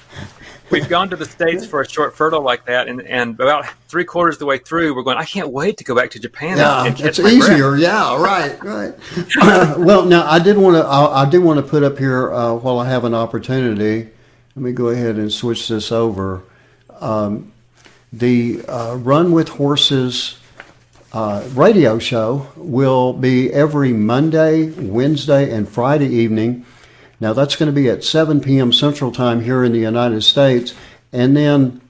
we've 0.71 0.87
gone 0.87 1.09
to 1.09 1.15
the 1.15 1.25
states 1.25 1.65
for 1.65 1.81
a 1.81 1.87
short 1.87 2.15
furlough 2.15 2.41
like 2.41 2.65
that, 2.65 2.87
and, 2.87 3.01
and 3.01 3.39
about 3.39 3.65
three 3.87 4.05
quarters 4.05 4.35
of 4.35 4.39
the 4.39 4.45
way 4.45 4.57
through, 4.57 4.95
we're 4.95 5.03
going. 5.03 5.17
I 5.17 5.25
can't 5.25 5.49
wait 5.49 5.77
to 5.77 5.83
go 5.83 5.95
back 5.95 6.11
to 6.11 6.19
Japan. 6.19 6.57
Yeah, 6.57 6.85
and 6.85 6.99
it's 6.99 7.19
my 7.19 7.37
breath." 7.37 7.51
easier. 7.51 7.75
Yeah, 7.75 8.21
right, 8.21 8.61
right. 8.63 8.93
well, 9.77 10.05
now 10.05 10.29
I 10.29 10.39
did 10.39 10.57
want 10.57 10.77
to. 10.77 10.83
I, 10.83 11.23
I 11.23 11.29
do 11.29 11.41
want 11.41 11.63
to 11.63 11.69
put 11.69 11.83
up 11.83 11.97
here 11.97 12.33
uh, 12.33 12.55
while 12.55 12.79
I 12.79 12.89
have 12.89 13.05
an 13.05 13.13
opportunity. 13.13 14.09
Let 14.55 14.63
me 14.63 14.71
go 14.71 14.89
ahead 14.89 15.15
and 15.15 15.31
switch 15.31 15.67
this 15.67 15.91
over. 15.91 16.43
Um, 16.99 17.50
the 18.13 18.61
uh, 18.67 18.95
Run 18.95 19.31
with 19.31 19.49
Horses 19.49 20.37
uh, 21.13 21.47
radio 21.53 21.97
show 21.99 22.47
will 22.55 23.13
be 23.13 23.51
every 23.51 23.93
Monday, 23.93 24.69
Wednesday, 24.71 25.51
and 25.51 25.67
Friday 25.67 26.07
evening. 26.07 26.65
Now 27.19 27.33
that's 27.33 27.55
going 27.55 27.67
to 27.67 27.73
be 27.73 27.89
at 27.89 28.03
7 28.03 28.41
p.m. 28.41 28.73
Central 28.73 29.11
Time 29.11 29.41
here 29.41 29.63
in 29.63 29.71
the 29.71 29.79
United 29.79 30.23
States, 30.23 30.73
and 31.13 31.37
then 31.37 31.81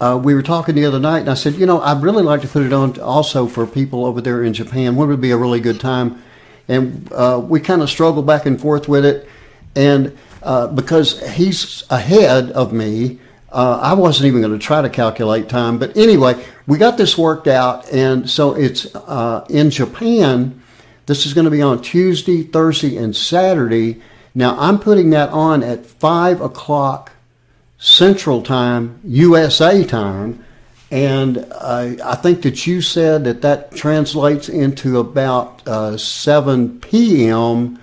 uh, 0.00 0.20
we 0.22 0.34
were 0.34 0.42
talking 0.42 0.74
the 0.74 0.84
other 0.84 1.00
night, 1.00 1.20
and 1.20 1.30
I 1.30 1.34
said, 1.34 1.54
you 1.54 1.66
know, 1.66 1.80
I'd 1.80 2.02
really 2.02 2.22
like 2.22 2.42
to 2.42 2.48
put 2.48 2.62
it 2.62 2.72
on 2.72 2.98
also 3.00 3.46
for 3.46 3.66
people 3.66 4.04
over 4.04 4.20
there 4.20 4.42
in 4.44 4.54
Japan. 4.54 4.96
When 4.96 5.08
would 5.08 5.20
be 5.20 5.30
a 5.32 5.36
really 5.36 5.60
good 5.60 5.80
time? 5.80 6.22
And 6.68 7.12
uh, 7.12 7.40
we 7.42 7.60
kind 7.60 7.82
of 7.82 7.90
struggled 7.90 8.26
back 8.26 8.46
and 8.46 8.60
forth 8.60 8.88
with 8.88 9.04
it, 9.04 9.28
and 9.74 10.16
uh, 10.42 10.68
because 10.68 11.20
he's 11.34 11.84
ahead 11.90 12.50
of 12.52 12.72
me, 12.72 13.18
uh, 13.52 13.80
I 13.82 13.94
wasn't 13.94 14.26
even 14.26 14.40
going 14.40 14.58
to 14.58 14.64
try 14.64 14.82
to 14.82 14.88
calculate 14.88 15.48
time. 15.48 15.78
But 15.78 15.96
anyway, 15.96 16.44
we 16.66 16.78
got 16.78 16.96
this 16.96 17.18
worked 17.18 17.48
out, 17.48 17.90
and 17.90 18.28
so 18.28 18.54
it's 18.54 18.94
uh, 18.94 19.44
in 19.50 19.70
Japan. 19.70 20.62
This 21.06 21.26
is 21.26 21.34
going 21.34 21.46
to 21.46 21.50
be 21.50 21.62
on 21.62 21.82
Tuesday, 21.82 22.42
Thursday, 22.42 22.96
and 22.96 23.14
Saturday. 23.14 24.00
Now 24.34 24.56
I'm 24.58 24.78
putting 24.78 25.10
that 25.10 25.30
on 25.30 25.62
at 25.62 25.84
five 25.84 26.40
o'clock 26.40 27.12
Central 27.78 28.42
Time, 28.42 29.00
USA 29.04 29.82
time, 29.82 30.44
and 30.90 31.46
I 31.52 32.16
think 32.16 32.42
that 32.42 32.66
you 32.66 32.82
said 32.82 33.24
that 33.24 33.42
that 33.42 33.74
translates 33.74 34.48
into 34.48 34.98
about 34.98 35.66
uh, 35.66 35.96
7 35.96 36.80
p.m. 36.80 37.80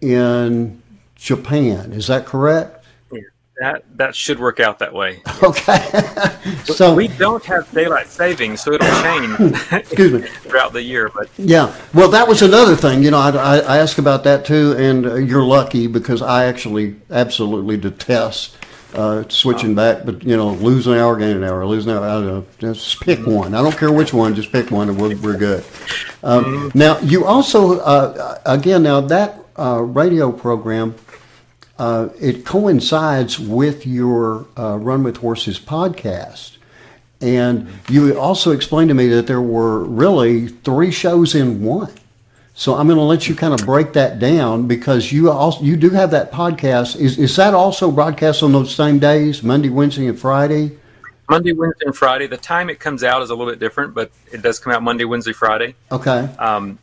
in 0.00 0.82
Japan. 1.16 1.92
Is 1.92 2.08
that 2.08 2.26
correct? 2.26 2.81
That 3.60 3.84
that 3.98 4.16
should 4.16 4.40
work 4.40 4.60
out 4.60 4.78
that 4.78 4.92
way. 4.92 5.22
Okay. 5.42 5.90
so 6.64 6.94
we 6.94 7.08
don't 7.08 7.44
have 7.44 7.68
daylight 7.72 8.06
savings, 8.06 8.60
so 8.62 8.74
it'll 8.74 9.02
change 9.02 9.40
excuse 9.72 10.12
me. 10.12 10.20
throughout 10.42 10.72
the 10.72 10.82
year. 10.82 11.10
But 11.12 11.28
Yeah, 11.36 11.74
well, 11.92 12.08
that 12.10 12.28
was 12.28 12.42
another 12.42 12.76
thing. 12.76 13.02
You 13.02 13.10
know, 13.10 13.18
I, 13.18 13.30
I, 13.30 13.58
I 13.58 13.78
asked 13.78 13.98
about 13.98 14.22
that 14.22 14.44
too, 14.44 14.76
and 14.78 15.04
uh, 15.04 15.14
you're 15.16 15.42
lucky 15.42 15.88
because 15.88 16.22
I 16.22 16.44
actually 16.44 16.94
absolutely 17.10 17.76
detest 17.76 18.56
uh, 18.94 19.24
switching 19.28 19.74
back. 19.74 20.04
But 20.04 20.22
you 20.22 20.36
know, 20.36 20.50
lose 20.50 20.86
an 20.86 20.94
hour, 20.94 21.16
gain 21.16 21.36
an 21.36 21.44
hour, 21.44 21.66
lose 21.66 21.86
an 21.86 21.96
hour. 21.96 22.04
I 22.06 22.12
don't 22.12 22.26
know. 22.26 22.46
Just 22.58 23.00
pick 23.00 23.26
one. 23.26 23.52
I 23.54 23.62
don't 23.62 23.76
care 23.76 23.92
which 23.92 24.12
one. 24.14 24.36
Just 24.36 24.52
pick 24.52 24.70
one, 24.70 24.90
and 24.90 25.00
we're, 25.00 25.16
we're 25.16 25.36
good. 25.36 25.64
Um, 26.22 26.70
now, 26.74 27.00
you 27.00 27.24
also, 27.24 27.80
uh, 27.80 28.38
again, 28.46 28.84
now 28.84 29.00
that 29.00 29.40
uh, 29.58 29.80
radio 29.82 30.30
program. 30.30 30.94
Uh, 31.78 32.08
it 32.20 32.44
coincides 32.44 33.38
with 33.38 33.86
your 33.86 34.46
uh, 34.58 34.76
Run 34.78 35.02
with 35.02 35.18
Horses 35.18 35.58
podcast. 35.58 36.56
And 37.20 37.68
you 37.88 38.18
also 38.18 38.50
explained 38.50 38.88
to 38.88 38.94
me 38.94 39.06
that 39.08 39.26
there 39.26 39.40
were 39.40 39.84
really 39.84 40.48
three 40.48 40.90
shows 40.90 41.34
in 41.34 41.62
one. 41.62 41.92
So 42.54 42.74
I'm 42.74 42.86
going 42.86 42.98
to 42.98 43.04
let 43.04 43.28
you 43.28 43.34
kind 43.34 43.54
of 43.54 43.64
break 43.64 43.94
that 43.94 44.18
down 44.18 44.66
because 44.66 45.10
you 45.10 45.30
also 45.30 45.62
you 45.62 45.76
do 45.76 45.90
have 45.90 46.10
that 46.10 46.30
podcast. 46.30 46.96
Is 46.96 47.18
is 47.18 47.34
that 47.36 47.54
also 47.54 47.90
broadcast 47.90 48.42
on 48.42 48.52
those 48.52 48.74
same 48.74 48.98
days, 48.98 49.42
Monday, 49.42 49.70
Wednesday, 49.70 50.06
and 50.06 50.18
Friday? 50.18 50.76
Monday, 51.30 51.52
Wednesday, 51.52 51.86
and 51.86 51.96
Friday. 51.96 52.26
The 52.26 52.36
time 52.36 52.68
it 52.68 52.78
comes 52.78 53.02
out 53.02 53.22
is 53.22 53.30
a 53.30 53.34
little 53.34 53.50
bit 53.50 53.58
different, 53.58 53.94
but 53.94 54.10
it 54.30 54.42
does 54.42 54.58
come 54.58 54.72
out 54.72 54.82
Monday, 54.82 55.04
Wednesday, 55.04 55.32
Friday. 55.32 55.74
Okay. 55.90 56.28
Um, 56.38 56.78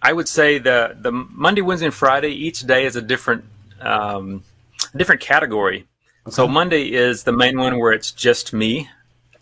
I 0.00 0.12
would 0.12 0.28
say 0.28 0.58
the 0.58 0.96
the 0.98 1.12
Monday, 1.12 1.60
Wednesday, 1.60 1.86
and 1.86 1.94
Friday 1.94 2.30
each 2.30 2.66
day 2.66 2.86
is 2.86 2.96
a 2.96 3.02
different 3.02 3.44
um, 3.80 4.42
different 4.96 5.20
category. 5.20 5.86
So 6.30 6.46
Monday 6.46 6.92
is 6.92 7.24
the 7.24 7.32
main 7.32 7.58
one 7.58 7.78
where 7.78 7.92
it's 7.92 8.12
just 8.12 8.52
me, 8.52 8.90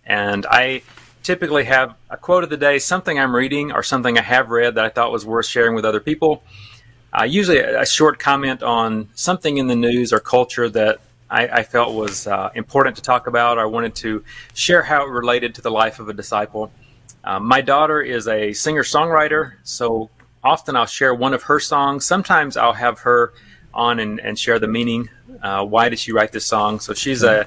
and 0.04 0.46
I 0.46 0.82
typically 1.24 1.64
have 1.64 1.96
a 2.08 2.16
quote 2.16 2.44
of 2.44 2.50
the 2.50 2.56
day, 2.56 2.78
something 2.78 3.18
I'm 3.18 3.34
reading 3.34 3.72
or 3.72 3.82
something 3.82 4.16
I 4.16 4.22
have 4.22 4.50
read 4.50 4.76
that 4.76 4.84
I 4.84 4.88
thought 4.88 5.10
was 5.10 5.26
worth 5.26 5.46
sharing 5.46 5.74
with 5.74 5.84
other 5.84 5.98
people. 5.98 6.44
Uh, 7.12 7.24
usually 7.24 7.58
a, 7.58 7.80
a 7.80 7.86
short 7.86 8.20
comment 8.20 8.62
on 8.62 9.08
something 9.14 9.56
in 9.56 9.66
the 9.66 9.74
news 9.74 10.12
or 10.12 10.20
culture 10.20 10.68
that 10.68 11.00
I, 11.28 11.48
I 11.48 11.62
felt 11.64 11.94
was 11.94 12.28
uh, 12.28 12.50
important 12.54 12.94
to 12.96 13.02
talk 13.02 13.26
about. 13.26 13.58
I 13.58 13.64
wanted 13.64 13.96
to 13.96 14.22
share 14.54 14.82
how 14.82 15.04
it 15.06 15.10
related 15.10 15.56
to 15.56 15.62
the 15.62 15.70
life 15.70 15.98
of 15.98 16.08
a 16.08 16.12
disciple. 16.12 16.70
Um, 17.24 17.44
my 17.44 17.60
daughter 17.60 18.00
is 18.00 18.28
a 18.28 18.52
singer 18.52 18.84
songwriter, 18.84 19.54
so 19.64 20.10
often 20.42 20.76
I'll 20.76 20.86
share 20.86 21.14
one 21.14 21.34
of 21.34 21.44
her 21.44 21.60
songs. 21.60 22.04
Sometimes 22.04 22.56
I'll 22.56 22.72
have 22.72 23.00
her 23.00 23.32
on 23.74 24.00
and, 24.00 24.20
and 24.20 24.38
share 24.38 24.58
the 24.58 24.68
meaning. 24.68 25.08
Uh, 25.42 25.64
why 25.64 25.88
did 25.88 25.98
she 25.98 26.12
write 26.12 26.32
this 26.32 26.46
song? 26.46 26.80
So 26.80 26.94
she's 26.94 27.22
a, 27.22 27.46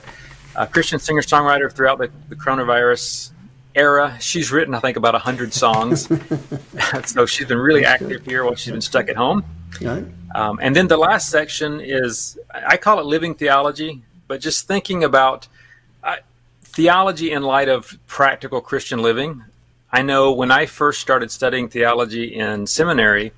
a 0.55 0.67
Christian 0.67 0.99
singer 0.99 1.21
songwriter 1.21 1.71
throughout 1.71 1.97
the, 1.97 2.11
the 2.29 2.35
coronavirus 2.35 3.31
era. 3.75 4.17
She's 4.19 4.51
written, 4.51 4.75
I 4.75 4.79
think, 4.79 4.97
about 4.97 5.13
100 5.13 5.53
songs. 5.53 6.07
so 7.05 7.25
she's 7.25 7.47
been 7.47 7.57
really 7.57 7.85
active 7.85 8.25
here 8.25 8.43
while 8.43 8.55
she's 8.55 8.71
been 8.71 8.81
stuck 8.81 9.09
at 9.09 9.15
home. 9.15 9.43
Um, 10.35 10.59
and 10.61 10.75
then 10.75 10.87
the 10.87 10.97
last 10.97 11.29
section 11.29 11.81
is 11.81 12.37
I 12.53 12.77
call 12.77 12.99
it 12.99 13.05
living 13.05 13.35
theology, 13.35 14.03
but 14.27 14.41
just 14.41 14.67
thinking 14.67 15.03
about 15.03 15.47
uh, 16.03 16.17
theology 16.61 17.31
in 17.31 17.43
light 17.43 17.69
of 17.69 17.97
practical 18.07 18.61
Christian 18.61 19.01
living. 19.01 19.43
I 19.91 20.01
know 20.01 20.31
when 20.31 20.51
I 20.51 20.65
first 20.65 21.01
started 21.01 21.31
studying 21.31 21.67
theology 21.67 22.35
in 22.35 22.67
seminary, 22.67 23.31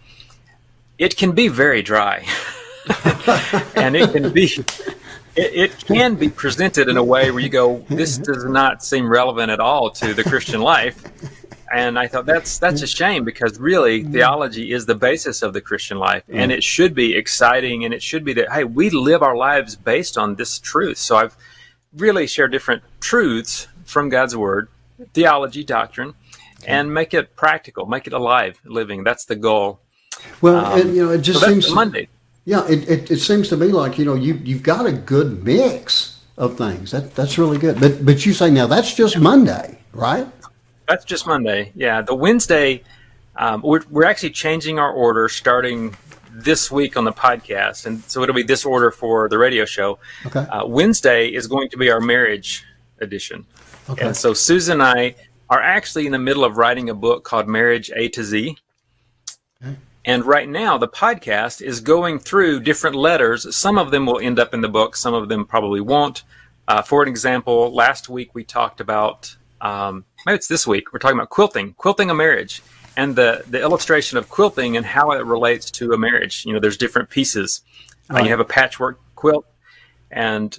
it 0.98 1.16
can 1.16 1.32
be 1.32 1.48
very 1.48 1.82
dry. 1.82 2.26
and 3.76 3.96
it 3.96 4.12
can 4.12 4.32
be 4.34 4.44
it, 5.36 5.54
it, 5.54 5.86
can 5.86 6.16
be 6.16 6.30
presented 6.30 6.90
in 6.90 6.98
a 6.98 7.04
way 7.04 7.32
where 7.32 7.40
you 7.40 7.50
go, 7.50 7.86
this 7.90 8.18
does 8.18 8.44
not 8.44 8.84
seem 8.84 9.08
relevant 9.08 9.50
at 9.50 9.60
all 9.60 9.90
to 9.92 10.14
the 10.14 10.24
Christian 10.24 10.62
life. 10.62 11.04
And 11.72 11.98
I 11.98 12.08
thought 12.08 12.26
that's 12.26 12.58
that's 12.58 12.82
a 12.82 12.88
shame 12.88 13.24
because 13.24 13.58
really 13.58 14.04
mm-hmm. 14.04 14.12
theology 14.12 14.74
is 14.74 14.86
the 14.86 14.96
basis 14.96 15.42
of 15.42 15.54
the 15.54 15.62
Christian 15.62 15.98
life, 15.98 16.24
and 16.28 16.52
it 16.52 16.66
should 16.66 16.94
be 16.94 17.16
exciting, 17.16 17.86
and 17.86 17.94
it 17.94 18.04
should 18.04 18.26
be 18.26 18.34
that 18.34 18.52
hey, 18.52 18.66
we 18.66 18.90
live 18.90 19.24
our 19.24 19.38
lives 19.38 19.78
based 19.78 20.18
on 20.18 20.36
this 20.36 20.60
truth. 20.60 20.98
So 20.98 21.16
I've 21.16 21.38
really 21.96 22.28
shared 22.28 22.52
different 22.52 22.84
truths 23.00 23.70
from 23.86 24.10
God's 24.10 24.36
Word, 24.36 24.68
theology, 25.14 25.64
doctrine, 25.64 26.14
and 26.68 26.94
make 26.94 27.14
it 27.14 27.36
practical, 27.36 27.86
make 27.86 28.08
it 28.08 28.14
alive, 28.14 28.60
living. 28.66 29.04
That's 29.04 29.26
the 29.26 29.36
goal. 29.36 29.80
Well, 30.42 30.66
um, 30.66 30.82
and 30.82 30.96
you 30.96 31.06
know, 31.06 31.12
it 31.12 31.20
just 31.20 31.40
so 31.40 31.48
seems 31.48 31.72
Monday. 31.72 32.08
Yeah, 32.46 32.68
it, 32.68 32.90
it, 32.90 33.12
it, 33.12 33.20
seems 33.20 33.50
to 33.50 33.58
me 33.58 33.68
like 33.68 33.98
you 33.98 34.06
know 34.06 34.16
you 34.16 34.36
you've 34.44 34.64
got 34.64 34.86
a 34.86 34.92
good 34.92 35.44
mix 35.44 36.22
of 36.38 36.58
things. 36.58 36.92
That 36.92 37.16
that's 37.16 37.38
really 37.38 37.58
good. 37.58 37.80
But 37.80 38.04
but 38.04 38.26
you 38.26 38.34
say 38.34 38.50
now 38.50 38.68
that's 38.68 38.94
just 38.96 39.20
Monday, 39.20 39.80
right? 39.94 40.28
That's 40.88 41.06
just 41.06 41.28
Monday. 41.28 41.72
Yeah, 41.76 42.02
the 42.02 42.16
Wednesday, 42.16 42.84
um, 43.36 43.62
we're 43.62 43.84
we're 43.90 44.06
actually 44.06 44.32
changing 44.32 44.80
our 44.80 44.92
order 44.92 45.30
starting 45.30 45.96
this 46.32 46.72
week 46.72 46.98
on 46.98 47.04
the 47.04 47.14
podcast, 47.14 47.86
and 47.86 48.04
so 48.06 48.24
it'll 48.24 48.36
be 48.36 48.44
this 48.44 48.66
order 48.66 48.90
for 48.90 49.30
the 49.30 49.38
radio 49.38 49.66
show. 49.66 50.00
Okay. 50.26 50.40
Uh, 50.40 50.66
Wednesday 50.66 51.28
is 51.28 51.46
going 51.48 51.70
to 51.70 51.78
be 51.78 51.92
our 51.92 52.02
marriage 52.02 52.66
edition, 53.00 53.46
okay. 53.90 54.08
and 54.08 54.18
so 54.18 54.34
Susan 54.34 54.82
and 54.82 54.84
I 54.84 55.16
are 55.52 55.62
actually 55.62 56.06
in 56.06 56.14
the 56.14 56.18
middle 56.18 56.46
of 56.46 56.56
writing 56.56 56.90
a 56.90 56.96
book 56.96 57.26
called 57.26 57.46
Marriage 57.46 57.92
A 57.94 58.08
to 58.08 58.24
Z. 58.24 58.58
And 60.06 60.26
right 60.26 60.48
now, 60.50 60.78
the 60.78 60.88
podcast 60.88 61.62
is 61.62 61.82
going 61.82 62.20
through 62.20 62.62
different 62.62 62.96
letters. 62.96 63.54
Some 63.54 63.78
of 63.78 63.92
them 63.92 64.06
will 64.06 64.20
end 64.20 64.40
up 64.40 64.54
in 64.54 64.62
the 64.62 64.70
book, 64.70 64.96
some 64.96 65.14
of 65.14 65.28
them 65.28 65.46
probably 65.46 65.82
won't. 65.82 66.24
Uh, 66.68 66.82
for 66.82 67.04
an 67.04 67.10
example, 67.10 67.72
last 67.74 68.08
week 68.08 68.34
we 68.34 68.46
talked 68.46 68.80
about, 68.80 69.36
um, 69.60 70.06
maybe 70.26 70.38
it's 70.38 70.48
this 70.48 70.66
week, 70.66 70.94
we're 70.94 71.00
talking 71.00 71.18
about 71.18 71.30
quilting, 71.30 71.74
quilting 71.74 72.10
a 72.10 72.16
marriage, 72.16 72.64
and 72.96 73.16
the, 73.16 73.44
the 73.48 73.62
illustration 73.62 74.18
of 74.18 74.30
quilting 74.30 74.78
and 74.78 74.86
how 74.86 75.12
it 75.12 75.26
relates 75.26 75.70
to 75.72 75.92
a 75.92 75.98
marriage. 75.98 76.46
You 76.46 76.54
know, 76.54 76.60
there's 76.60 76.78
different 76.78 77.10
pieces. 77.10 77.62
Uh, 78.10 78.20
you 78.20 78.30
have 78.30 78.40
a 78.40 78.46
patchwork 78.46 79.00
quilt, 79.16 79.46
and 80.10 80.58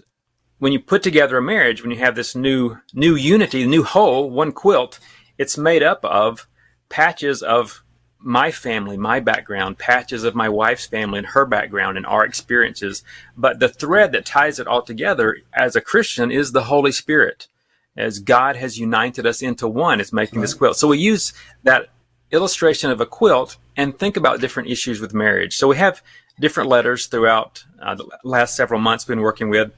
when 0.63 0.73
you 0.73 0.79
put 0.79 1.03
together 1.03 1.39
a 1.39 1.43
marriage, 1.43 1.83
when 1.83 1.91
you 1.91 1.99
have 1.99 2.15
this 2.15 2.37
new 2.37 2.77
new 2.95 3.17
unity, 3.17 3.67
new 3.67 3.83
whole, 3.83 4.31
one 4.31 4.53
quilt, 4.53 5.01
it's 5.37 5.59
made 5.59 5.83
up 5.83 6.05
of 6.05 6.47
patches 6.89 7.43
of 7.43 7.83
my 8.21 8.53
family, 8.53 8.97
my 8.97 9.19
background, 9.19 9.77
patches 9.77 10.23
of 10.23 10.37
my 10.37 10.49
wife's 10.49 10.87
family 10.87 11.19
and 11.19 11.27
her 11.27 11.45
background 11.45 11.97
and 11.97 12.07
our 12.07 12.25
experiences. 12.25 13.03
But 13.37 13.59
the 13.59 13.69
thread 13.69 14.13
that 14.13 14.25
ties 14.25 14.61
it 14.61 14.69
all 14.69 14.83
together 14.83 15.39
as 15.53 15.75
a 15.75 15.81
Christian 15.81 16.31
is 16.31 16.53
the 16.53 16.63
Holy 16.63 16.93
Spirit. 16.93 17.49
As 17.97 18.21
God 18.21 18.55
has 18.55 18.79
united 18.79 19.27
us 19.27 19.43
into 19.43 19.67
one, 19.67 20.01
is 20.01 20.13
making 20.13 20.39
right. 20.39 20.43
this 20.43 20.55
quilt. 20.55 20.77
So 20.77 20.87
we 20.87 20.99
use 20.99 21.33
that 21.65 21.89
illustration 22.31 22.93
of 22.93 23.01
a 23.01 23.07
quilt 23.07 23.57
and 23.77 23.99
think 23.99 24.17
about 24.17 24.41
different 24.41 24.71
issues 24.71 25.01
with 25.01 25.13
marriage. 25.13 25.57
So 25.57 25.67
we 25.67 25.77
have 25.79 26.05
different 26.39 26.69
letters 26.69 27.07
throughout 27.07 27.65
uh, 27.83 27.97
the 27.97 28.07
last 28.23 28.55
several 28.55 28.81
months 28.81 29.09
we've 29.09 29.17
been 29.17 29.25
working 29.25 29.51
with, 29.51 29.73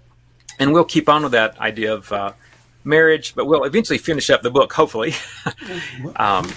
and 0.59 0.73
we'll 0.73 0.85
keep 0.85 1.09
on 1.09 1.23
with 1.23 1.33
that 1.33 1.59
idea 1.59 1.95
of 1.95 2.11
uh, 2.13 2.33
marriage, 2.85 3.35
but 3.35 3.47
we'll 3.47 3.65
eventually 3.65 3.99
finish 3.99 4.31
up 4.31 4.43
the 4.43 4.51
book, 4.51 4.73
hopefully. 4.73 5.15
um, 6.17 6.51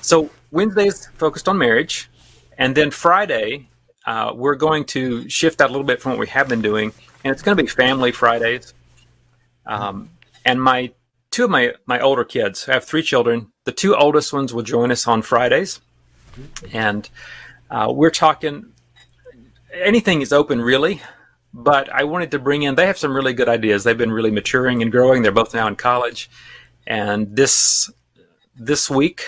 so 0.00 0.30
Wednesday's 0.50 1.08
focused 1.16 1.48
on 1.48 1.58
marriage, 1.58 2.10
and 2.58 2.76
then 2.76 2.90
Friday 2.90 3.68
uh, 4.06 4.32
we're 4.34 4.54
going 4.54 4.84
to 4.84 5.28
shift 5.28 5.58
that 5.58 5.68
a 5.68 5.72
little 5.72 5.86
bit 5.86 6.00
from 6.00 6.12
what 6.12 6.18
we 6.18 6.26
have 6.28 6.48
been 6.48 6.62
doing, 6.62 6.92
and 7.24 7.32
it's 7.32 7.42
going 7.42 7.56
to 7.56 7.62
be 7.62 7.68
family 7.68 8.12
Fridays. 8.12 8.74
Um, 9.66 10.10
and 10.44 10.62
my 10.62 10.92
two 11.30 11.44
of 11.44 11.50
my 11.50 11.74
my 11.86 12.00
older 12.00 12.24
kids, 12.24 12.68
I 12.68 12.74
have 12.74 12.84
three 12.84 13.02
children. 13.02 13.52
The 13.64 13.72
two 13.72 13.94
oldest 13.94 14.32
ones 14.32 14.54
will 14.54 14.62
join 14.62 14.90
us 14.90 15.06
on 15.06 15.22
Fridays, 15.22 15.80
and 16.72 17.08
uh, 17.70 17.92
we're 17.94 18.10
talking. 18.10 18.72
Anything 19.72 20.20
is 20.20 20.32
open, 20.32 20.60
really, 20.60 21.00
but 21.52 21.88
I 21.92 22.04
wanted 22.04 22.30
to 22.32 22.38
bring 22.38 22.62
in. 22.62 22.74
They 22.74 22.86
have 22.86 22.98
some 22.98 23.14
really 23.14 23.32
good 23.32 23.48
ideas. 23.48 23.84
They've 23.84 23.96
been 23.96 24.12
really 24.12 24.30
maturing 24.30 24.82
and 24.82 24.92
growing. 24.92 25.22
They're 25.22 25.32
both 25.32 25.54
now 25.54 25.66
in 25.66 25.76
college, 25.76 26.30
and 26.86 27.34
this 27.34 27.90
this 28.56 28.90
week 28.90 29.26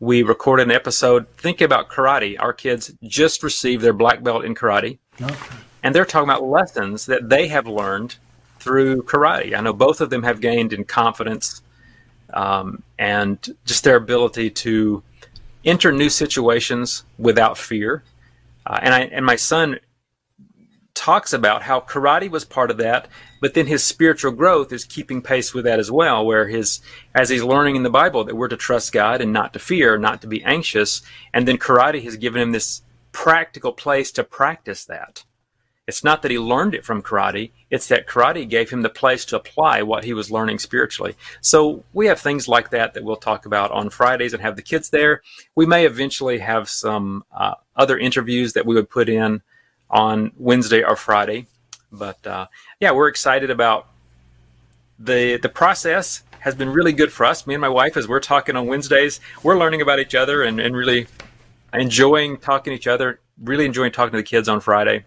we 0.00 0.22
recorded 0.22 0.64
an 0.64 0.72
episode 0.72 1.26
thinking 1.36 1.64
about 1.64 1.88
karate. 1.88 2.36
Our 2.38 2.52
kids 2.52 2.92
just 3.02 3.42
received 3.42 3.82
their 3.82 3.92
black 3.92 4.22
belt 4.22 4.44
in 4.44 4.54
karate. 4.54 4.98
Okay. 5.20 5.56
And 5.82 5.94
they're 5.94 6.04
talking 6.04 6.28
about 6.28 6.44
lessons 6.44 7.06
that 7.06 7.28
they 7.28 7.48
have 7.48 7.66
learned 7.66 8.16
through 8.58 9.02
karate. 9.02 9.54
I 9.54 9.60
know 9.60 9.72
both 9.72 10.00
of 10.00 10.10
them 10.10 10.22
have 10.22 10.40
gained 10.40 10.72
in 10.72 10.84
confidence 10.84 11.62
um, 12.32 12.82
and 12.98 13.56
just 13.64 13.84
their 13.84 13.96
ability 13.96 14.50
to 14.50 15.02
enter 15.64 15.92
new 15.92 16.10
situations 16.10 17.04
without 17.18 17.56
fear. 17.56 18.02
Uh, 18.66 18.78
and 18.82 18.94
I 18.94 19.00
and 19.00 19.24
my 19.24 19.36
son 19.36 19.78
talks 20.94 21.32
about 21.32 21.62
how 21.62 21.80
karate 21.80 22.30
was 22.30 22.44
part 22.44 22.70
of 22.70 22.76
that, 22.78 23.08
but 23.40 23.54
then 23.54 23.66
his 23.66 23.84
spiritual 23.84 24.32
growth 24.32 24.72
is 24.72 24.84
keeping 24.84 25.20
pace 25.20 25.52
with 25.52 25.64
that 25.64 25.78
as 25.78 25.90
well, 25.90 26.24
where 26.24 26.48
his 26.48 26.80
as 27.14 27.28
he's 27.28 27.42
learning 27.42 27.76
in 27.76 27.82
the 27.82 27.90
Bible 27.90 28.24
that 28.24 28.36
we're 28.36 28.48
to 28.48 28.56
trust 28.56 28.92
God 28.92 29.20
and 29.20 29.32
not 29.32 29.52
to 29.52 29.58
fear, 29.58 29.98
not 29.98 30.20
to 30.22 30.26
be 30.26 30.42
anxious, 30.44 31.02
and 31.32 31.46
then 31.46 31.58
karate 31.58 32.02
has 32.04 32.16
given 32.16 32.40
him 32.40 32.52
this 32.52 32.82
practical 33.12 33.72
place 33.72 34.10
to 34.12 34.24
practice 34.24 34.84
that. 34.86 35.24
It's 35.86 36.02
not 36.02 36.22
that 36.22 36.30
he 36.30 36.38
learned 36.38 36.74
it 36.74 36.84
from 36.84 37.02
karate, 37.02 37.50
it's 37.70 37.88
that 37.88 38.06
karate 38.06 38.48
gave 38.48 38.70
him 38.70 38.80
the 38.80 38.88
place 38.88 39.26
to 39.26 39.36
apply 39.36 39.82
what 39.82 40.04
he 40.04 40.14
was 40.14 40.30
learning 40.30 40.58
spiritually. 40.58 41.14
So 41.42 41.84
we 41.92 42.06
have 42.06 42.20
things 42.20 42.48
like 42.48 42.70
that 42.70 42.94
that 42.94 43.04
we'll 43.04 43.16
talk 43.16 43.44
about 43.44 43.70
on 43.70 43.90
Fridays 43.90 44.32
and 44.32 44.40
have 44.40 44.56
the 44.56 44.62
kids 44.62 44.88
there. 44.88 45.20
We 45.54 45.66
may 45.66 45.84
eventually 45.84 46.38
have 46.38 46.70
some 46.70 47.24
uh, 47.30 47.54
other 47.76 47.98
interviews 47.98 48.54
that 48.54 48.64
we 48.64 48.74
would 48.74 48.88
put 48.88 49.10
in 49.10 49.42
on 49.94 50.32
Wednesday 50.36 50.82
or 50.82 50.96
Friday. 50.96 51.46
But 51.90 52.26
uh, 52.26 52.48
yeah, 52.80 52.90
we're 52.90 53.08
excited 53.08 53.48
about 53.48 53.86
the 54.98 55.38
the 55.38 55.48
process 55.48 56.22
has 56.40 56.54
been 56.54 56.68
really 56.68 56.92
good 56.92 57.10
for 57.10 57.24
us. 57.24 57.46
Me 57.46 57.54
and 57.54 57.60
my 57.60 57.68
wife, 57.70 57.96
as 57.96 58.06
we're 58.06 58.20
talking 58.20 58.56
on 58.56 58.66
Wednesdays, 58.66 59.20
we're 59.42 59.56
learning 59.56 59.80
about 59.80 59.98
each 59.98 60.14
other 60.14 60.42
and, 60.42 60.60
and 60.60 60.76
really 60.76 61.06
enjoying 61.72 62.36
talking 62.36 62.72
to 62.72 62.74
each 62.74 62.86
other. 62.86 63.20
Really 63.42 63.64
enjoying 63.64 63.92
talking 63.92 64.12
to 64.12 64.18
the 64.18 64.22
kids 64.22 64.48
on 64.48 64.60
Friday. 64.60 65.04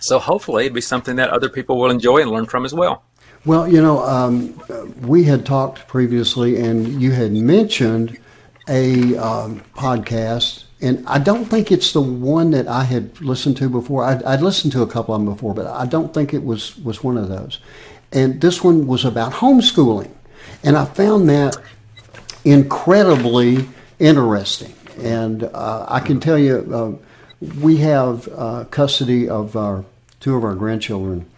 So 0.00 0.18
hopefully, 0.18 0.64
it'd 0.64 0.74
be 0.74 0.80
something 0.80 1.16
that 1.16 1.30
other 1.30 1.48
people 1.48 1.78
will 1.78 1.90
enjoy 1.90 2.18
and 2.18 2.30
learn 2.30 2.46
from 2.46 2.64
as 2.64 2.72
well. 2.72 3.02
Well, 3.44 3.66
you 3.66 3.80
know, 3.80 4.02
um, 4.04 4.62
we 5.00 5.24
had 5.24 5.46
talked 5.46 5.88
previously, 5.88 6.60
and 6.60 7.00
you 7.02 7.12
had 7.12 7.32
mentioned 7.32 8.18
a 8.68 9.16
um, 9.16 9.62
podcast 9.74 10.64
and 10.82 11.06
I 11.06 11.18
don't 11.18 11.44
think 11.44 11.70
it's 11.70 11.92
the 11.92 12.00
one 12.00 12.52
that 12.52 12.66
I 12.66 12.84
had 12.84 13.20
listened 13.20 13.56
to 13.58 13.68
before. 13.68 14.04
I'd, 14.04 14.22
I'd, 14.22 14.40
listened 14.40 14.72
to 14.72 14.82
a 14.82 14.86
couple 14.86 15.14
of 15.14 15.20
them 15.20 15.32
before, 15.32 15.54
but 15.54 15.66
I 15.66 15.84
don't 15.84 16.14
think 16.14 16.32
it 16.32 16.42
was 16.42 16.76
was 16.78 17.04
one 17.04 17.18
of 17.18 17.28
those. 17.28 17.58
And 18.12 18.40
this 18.40 18.64
one 18.64 18.86
was 18.86 19.04
about 19.04 19.32
homeschooling, 19.32 20.10
and 20.64 20.76
I 20.76 20.86
found 20.86 21.28
that 21.28 21.56
incredibly 22.44 23.68
interesting. 23.98 24.74
And 24.98 25.44
uh, 25.44 25.86
I 25.88 26.00
can 26.00 26.18
tell 26.18 26.38
you, 26.38 27.00
uh, 27.42 27.46
we 27.60 27.76
have 27.78 28.28
uh, 28.28 28.64
custody 28.70 29.28
of 29.28 29.56
our 29.56 29.84
two 30.20 30.34
of 30.34 30.44
our 30.44 30.54
grandchildren, 30.54 31.28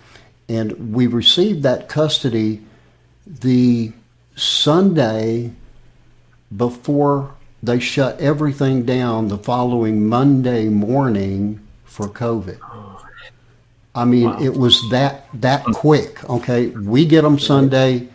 and 0.49 0.95
we 0.95 1.09
received 1.09 1.65
that 1.65 1.89
custody 1.89 2.63
the 3.27 3.93
Sunday 4.37 5.53
before 6.57 7.35
they 7.63 7.79
shut 7.79 8.21
everything 8.21 8.85
down 8.85 9.29
the 9.29 9.39
following 9.39 10.07
Monday 10.09 10.69
morning 10.69 11.61
for 11.85 12.09
COVID. 12.09 12.59
I 13.95 14.05
mean, 14.05 14.25
wow. 14.25 14.43
it 14.43 14.55
was 14.55 14.83
that 14.91 15.27
that 15.35 15.65
quick. 15.67 16.29
Okay, 16.29 16.69
we 16.69 17.05
get 17.05 17.23
them 17.23 17.39
Sunday. 17.39 18.09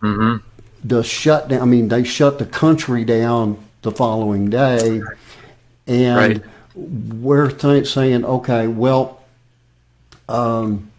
Mm-hmm. 0.00 0.46
The 0.82 1.02
shutdown. 1.02 1.60
I 1.60 1.66
mean, 1.66 1.88
they 1.88 2.04
shut 2.04 2.38
the 2.38 2.46
country 2.46 3.04
down 3.04 3.62
the 3.82 3.92
following 3.92 4.48
day, 4.48 5.02
and 5.86 6.16
right. 6.16 6.42
we're 6.74 7.50
th- 7.50 7.86
saying, 7.92 8.24
okay, 8.24 8.66
well, 8.66 9.22
um, 10.28 10.90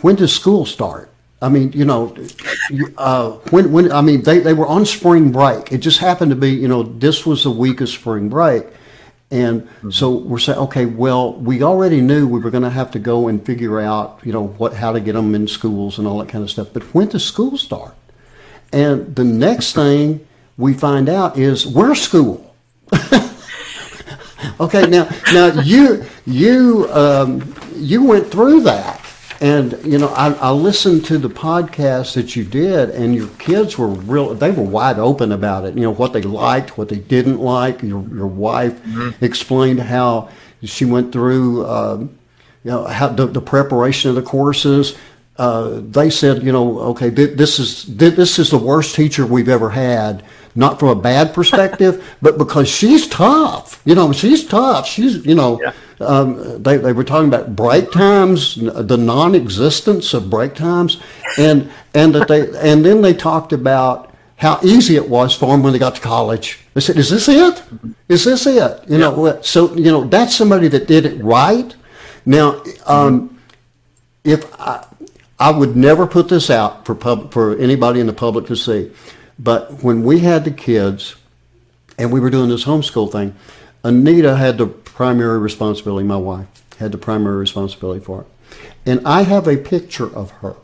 when 0.00 0.16
does 0.16 0.34
school 0.34 0.64
start? 0.64 1.10
I 1.42 1.48
mean, 1.48 1.72
you 1.72 1.84
know, 1.84 2.16
uh, 2.96 3.32
when 3.50 3.70
when 3.72 3.92
I 3.92 4.00
mean 4.00 4.22
they, 4.22 4.38
they 4.38 4.54
were 4.54 4.66
on 4.66 4.86
spring 4.86 5.32
break. 5.32 5.70
It 5.70 5.78
just 5.78 5.98
happened 5.98 6.30
to 6.30 6.36
be, 6.36 6.50
you 6.50 6.68
know, 6.68 6.82
this 6.82 7.26
was 7.26 7.44
the 7.44 7.50
week 7.50 7.80
of 7.80 7.88
spring 7.88 8.28
break, 8.28 8.64
and 9.30 9.62
mm-hmm. 9.62 9.90
so 9.90 10.12
we're 10.16 10.38
saying, 10.38 10.58
okay, 10.60 10.86
well, 10.86 11.34
we 11.34 11.62
already 11.62 12.00
knew 12.00 12.26
we 12.26 12.40
were 12.40 12.50
going 12.50 12.62
to 12.62 12.70
have 12.70 12.90
to 12.92 12.98
go 12.98 13.28
and 13.28 13.44
figure 13.44 13.80
out, 13.80 14.20
you 14.24 14.32
know, 14.32 14.46
what 14.46 14.72
how 14.72 14.92
to 14.92 15.00
get 15.00 15.12
them 15.12 15.34
in 15.34 15.46
schools 15.46 15.98
and 15.98 16.08
all 16.08 16.18
that 16.18 16.28
kind 16.28 16.42
of 16.42 16.50
stuff. 16.50 16.68
But 16.72 16.82
when 16.94 17.08
does 17.08 17.24
school 17.24 17.58
start? 17.58 17.94
And 18.72 19.14
the 19.14 19.24
next 19.24 19.74
thing 19.74 20.26
we 20.56 20.72
find 20.72 21.08
out 21.08 21.38
is 21.38 21.66
where's 21.66 22.00
school? 22.00 22.54
Okay, 24.58 24.86
now 24.86 25.08
now 25.34 25.60
you 25.60 26.04
you 26.24 26.88
um, 26.90 27.54
you 27.74 28.04
went 28.04 28.30
through 28.30 28.62
that, 28.62 29.04
and 29.40 29.78
you 29.84 29.98
know 29.98 30.08
I, 30.08 30.32
I 30.34 30.50
listened 30.50 31.04
to 31.06 31.18
the 31.18 31.28
podcast 31.28 32.14
that 32.14 32.36
you 32.36 32.44
did, 32.44 32.90
and 32.90 33.14
your 33.14 33.28
kids 33.38 33.76
were 33.78 33.88
real. 33.88 34.34
They 34.34 34.50
were 34.50 34.62
wide 34.62 34.98
open 34.98 35.32
about 35.32 35.64
it. 35.64 35.74
You 35.74 35.82
know 35.82 35.94
what 35.94 36.12
they 36.12 36.22
liked, 36.22 36.78
what 36.78 36.88
they 36.88 36.98
didn't 36.98 37.38
like. 37.38 37.82
Your 37.82 38.02
your 38.08 38.26
wife 38.26 38.80
mm-hmm. 38.82 39.24
explained 39.24 39.80
how 39.80 40.30
she 40.62 40.84
went 40.84 41.12
through. 41.12 41.66
Um, 41.66 42.18
you 42.64 42.70
know 42.70 42.84
how 42.84 43.08
the, 43.08 43.26
the 43.26 43.42
preparation 43.42 44.10
of 44.10 44.16
the 44.16 44.22
courses. 44.22 44.96
Uh, 45.38 45.80
they 45.82 46.08
said, 46.08 46.42
you 46.42 46.50
know, 46.50 46.78
okay, 46.78 47.10
th- 47.10 47.36
this 47.36 47.58
is 47.58 47.84
th- 47.84 48.14
this 48.14 48.38
is 48.38 48.50
the 48.50 48.58
worst 48.58 48.94
teacher 48.94 49.26
we've 49.26 49.50
ever 49.50 49.68
had 49.68 50.24
not 50.56 50.80
from 50.80 50.88
a 50.88 50.94
bad 50.94 51.34
perspective, 51.34 52.16
but 52.22 52.38
because 52.38 52.68
she's 52.68 53.06
tough. 53.06 53.80
You 53.84 53.94
know, 53.94 54.12
she's 54.12 54.44
tough. 54.44 54.86
She's, 54.86 55.24
you 55.24 55.34
know, 55.34 55.60
yeah. 55.62 55.72
um, 56.00 56.62
they, 56.62 56.78
they 56.78 56.92
were 56.92 57.04
talking 57.04 57.28
about 57.28 57.54
break 57.54 57.92
times, 57.92 58.56
the 58.56 58.96
non-existence 58.96 60.14
of 60.14 60.30
break 60.30 60.54
times, 60.54 61.00
and 61.38 61.70
and 61.94 62.14
that 62.14 62.28
they 62.28 62.48
and 62.58 62.84
then 62.84 63.02
they 63.02 63.14
talked 63.14 63.52
about 63.52 64.14
how 64.36 64.60
easy 64.62 64.96
it 64.96 65.08
was 65.08 65.34
for 65.34 65.46
them 65.46 65.62
when 65.62 65.72
they 65.72 65.78
got 65.78 65.94
to 65.94 66.00
college. 66.00 66.60
They 66.74 66.80
said, 66.80 66.96
"Is 66.96 67.10
this 67.10 67.28
it? 67.28 67.62
Is 68.08 68.24
this 68.24 68.46
it?" 68.46 68.56
You 68.88 68.98
yeah. 68.98 68.98
know, 68.98 69.40
so 69.42 69.74
you 69.74 69.90
know 69.90 70.04
that's 70.04 70.34
somebody 70.34 70.68
that 70.68 70.86
did 70.86 71.06
it 71.06 71.22
right. 71.22 71.74
Now, 72.26 72.62
um, 72.86 73.38
if 74.24 74.44
I, 74.60 74.84
I 75.38 75.50
would 75.50 75.76
never 75.76 76.06
put 76.06 76.28
this 76.28 76.50
out 76.50 76.84
for 76.84 76.94
pub, 76.94 77.32
for 77.32 77.56
anybody 77.58 78.00
in 78.00 78.06
the 78.06 78.12
public 78.12 78.46
to 78.46 78.56
see. 78.56 78.90
But 79.38 79.82
when 79.82 80.02
we 80.02 80.20
had 80.20 80.44
the 80.44 80.50
kids 80.50 81.16
and 81.98 82.12
we 82.12 82.20
were 82.20 82.30
doing 82.30 82.48
this 82.48 82.64
homeschool 82.64 83.10
thing, 83.10 83.34
Anita 83.84 84.36
had 84.36 84.58
the 84.58 84.66
primary 84.66 85.38
responsibility, 85.38 86.06
my 86.06 86.16
wife 86.16 86.46
had 86.78 86.92
the 86.92 86.98
primary 86.98 87.36
responsibility 87.36 88.04
for 88.04 88.22
it. 88.22 88.26
And 88.84 89.06
I 89.06 89.22
have 89.22 89.46
a 89.46 89.56
picture 89.56 90.14
of 90.14 90.30
her 90.30 90.56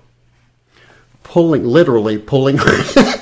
pulling, 1.23 1.65
literally 1.65 2.19
pulling 2.19 2.59
her, 2.59 2.79